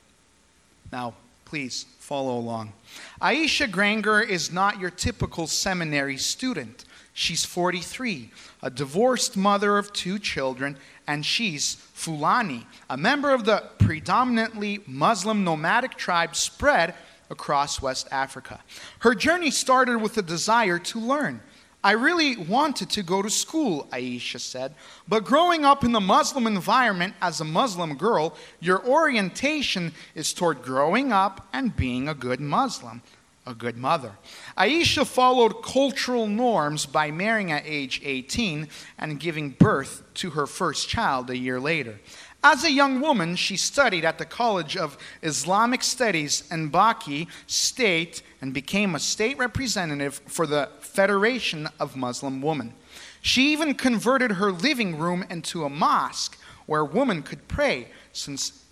[0.91, 1.13] Now,
[1.45, 2.73] please follow along.
[3.21, 6.85] Aisha Granger is not your typical seminary student.
[7.13, 8.31] She's 43,
[8.63, 15.43] a divorced mother of two children, and she's Fulani, a member of the predominantly Muslim
[15.43, 16.95] nomadic tribe spread
[17.29, 18.59] across West Africa.
[18.99, 21.41] Her journey started with a desire to learn.
[21.83, 24.73] I really wanted to go to school, Aisha said,
[25.07, 30.61] but growing up in the Muslim environment as a Muslim girl, your orientation is toward
[30.61, 33.01] growing up and being a good Muslim
[33.45, 34.11] a good mother.
[34.57, 38.67] Aisha followed cultural norms by marrying at age 18
[38.97, 41.99] and giving birth to her first child a year later.
[42.45, 48.21] As a young woman, she studied at the College of Islamic Studies in Baki State
[48.43, 52.73] and became a state representative for the Federation of Muslim Women.
[53.21, 58.65] She even converted her living room into a mosque where women could pray, since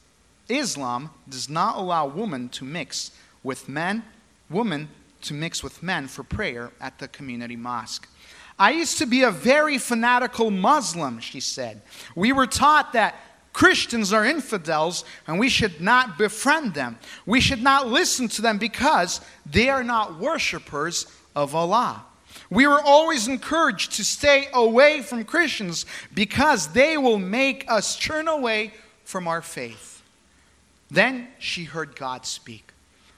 [0.50, 3.12] Islam does not allow women to mix
[3.44, 4.04] with men
[4.50, 4.90] women
[5.22, 8.10] to mix with men for prayer at the community mosque.
[8.60, 11.82] I used to be a very fanatical Muslim, she said.
[12.14, 13.16] We were taught that
[13.54, 16.98] Christians are infidels and we should not befriend them.
[17.26, 22.06] We should not listen to them because they are not worshippers of Allah.
[22.50, 28.28] We were always encouraged to stay away from Christians because they will make us turn
[28.28, 28.74] away
[29.06, 30.02] from our faith.
[30.90, 32.72] Then she heard God speak.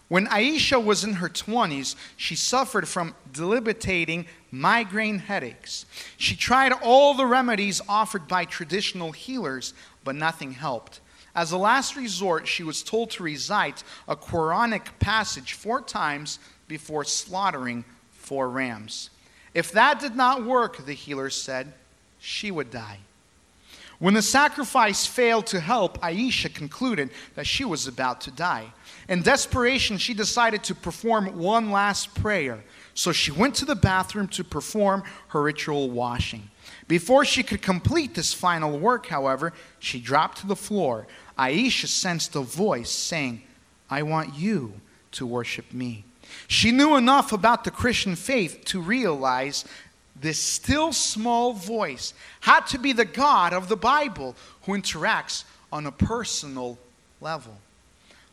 [0.08, 5.88] When Aisha was in her 20s, she suffered from debilitating migraine headaches.
[6.18, 9.74] She tried all the remedies offered by traditional healers,
[10.04, 11.00] but nothing helped.
[11.36, 17.04] As a last resort, she was told to recite a Quranic passage four times before
[17.04, 19.10] slaughtering four rams.
[19.54, 21.74] If that did not work, the healer said,
[22.20, 23.00] she would die.
[24.00, 28.74] When the sacrifice failed to help, Aisha concluded that she was about to die.
[29.08, 32.64] In desperation, she decided to perform one last prayer.
[32.94, 36.50] So she went to the bathroom to perform her ritual washing.
[36.88, 41.08] Before she could complete this final work, however, she dropped to the floor.
[41.38, 43.42] Aisha sensed a voice saying,
[43.90, 44.74] I want you
[45.14, 46.06] to worship me.
[46.48, 49.66] She knew enough about the Christian faith to realize
[50.20, 55.86] this still small voice had to be the God of the Bible who interacts on
[55.86, 56.78] a personal
[57.20, 57.58] level.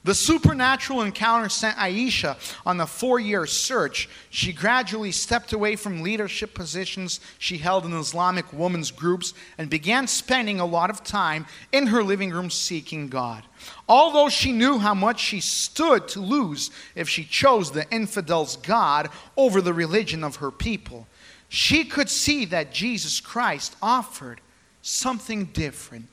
[0.03, 4.09] The supernatural encounter sent Aisha on a four year search.
[4.31, 10.07] She gradually stepped away from leadership positions she held in Islamic women's groups and began
[10.07, 13.45] spending a lot of time in her living room seeking God.
[13.87, 19.11] Although she knew how much she stood to lose if she chose the infidel's God
[19.37, 21.07] over the religion of her people,
[21.51, 24.41] she could see that Jesus Christ offered
[24.81, 26.07] something different.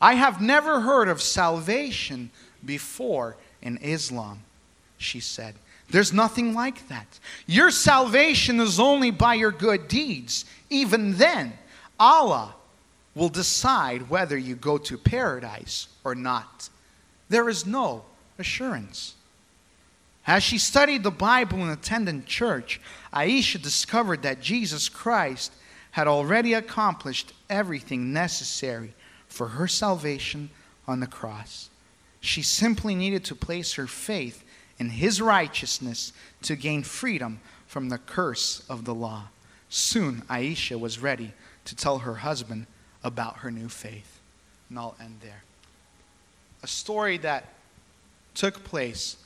[0.00, 2.30] I have never heard of salvation
[2.64, 4.40] before in Islam,
[4.98, 5.54] she said.
[5.90, 7.18] There's nothing like that.
[7.46, 10.44] Your salvation is only by your good deeds.
[10.68, 11.52] Even then,
[11.98, 12.54] Allah
[13.14, 16.68] will decide whether you go to paradise or not.
[17.28, 18.04] There is no
[18.38, 19.14] assurance.
[20.26, 22.80] As she studied the Bible and attended church,
[23.12, 25.52] Aisha discovered that Jesus Christ
[25.92, 28.94] had already accomplished everything necessary
[29.26, 30.50] for her salvation
[30.86, 31.69] on the cross.
[32.20, 34.44] She simply needed to place her faith
[34.78, 36.12] in his righteousness
[36.42, 39.28] to gain freedom from the curse of the law.
[39.68, 41.32] Soon, Aisha was ready
[41.64, 42.66] to tell her husband,
[43.02, 44.18] about her new faith.
[44.68, 45.42] And I'll end there.
[46.62, 47.46] A story that
[48.34, 49.16] took place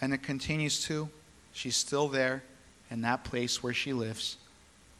[0.00, 1.08] and it continues to.
[1.52, 2.42] She's still there
[2.90, 4.36] in that place where she lives,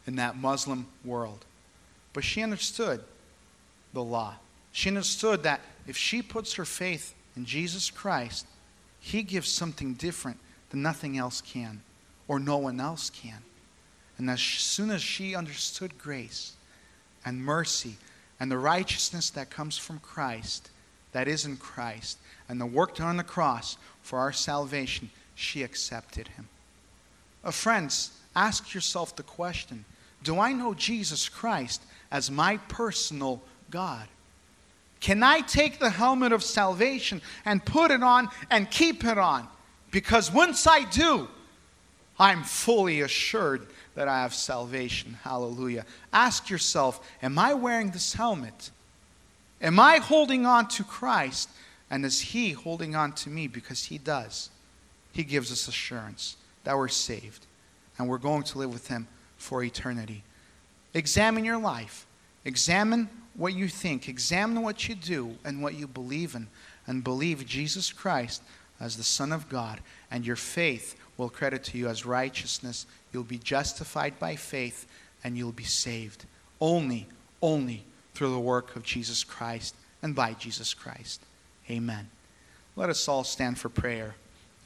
[0.07, 1.45] in that Muslim world.
[2.13, 3.03] But she understood
[3.93, 4.35] the law.
[4.71, 8.45] She understood that if she puts her faith in Jesus Christ,
[8.99, 11.81] He gives something different that nothing else can
[12.27, 13.43] or no one else can.
[14.17, 16.53] And as soon as she understood grace
[17.25, 17.95] and mercy
[18.39, 20.69] and the righteousness that comes from Christ,
[21.11, 22.17] that is in Christ,
[22.49, 26.47] and the work done on the cross for our salvation, she accepted him.
[27.43, 29.85] Uh, friends, ask yourself the question
[30.23, 31.81] Do I know Jesus Christ
[32.11, 34.07] as my personal God?
[35.03, 39.45] Can I take the helmet of salvation and put it on and keep it on?
[39.91, 41.27] Because once I do,
[42.17, 45.17] I'm fully assured that I have salvation.
[45.21, 45.85] Hallelujah.
[46.13, 48.71] Ask yourself Am I wearing this helmet?
[49.61, 51.49] Am I holding on to Christ?
[51.89, 53.49] And is He holding on to me?
[53.49, 54.51] Because He does.
[55.11, 57.45] He gives us assurance that we're saved
[57.97, 60.23] and we're going to live with Him for eternity.
[60.93, 62.05] Examine your life.
[62.45, 64.07] Examine what you think.
[64.07, 66.47] Examine what you do and what you believe in.
[66.87, 68.43] And believe Jesus Christ
[68.79, 69.79] as the Son of God.
[70.11, 72.85] And your faith will credit to you as righteousness.
[73.11, 74.85] You'll be justified by faith
[75.23, 76.25] and you'll be saved.
[76.59, 77.07] Only,
[77.41, 81.21] only through the work of Jesus Christ and by Jesus Christ.
[81.69, 82.09] Amen.
[82.75, 84.15] Let us all stand for prayer,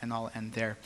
[0.01, 0.78] and I'll end there.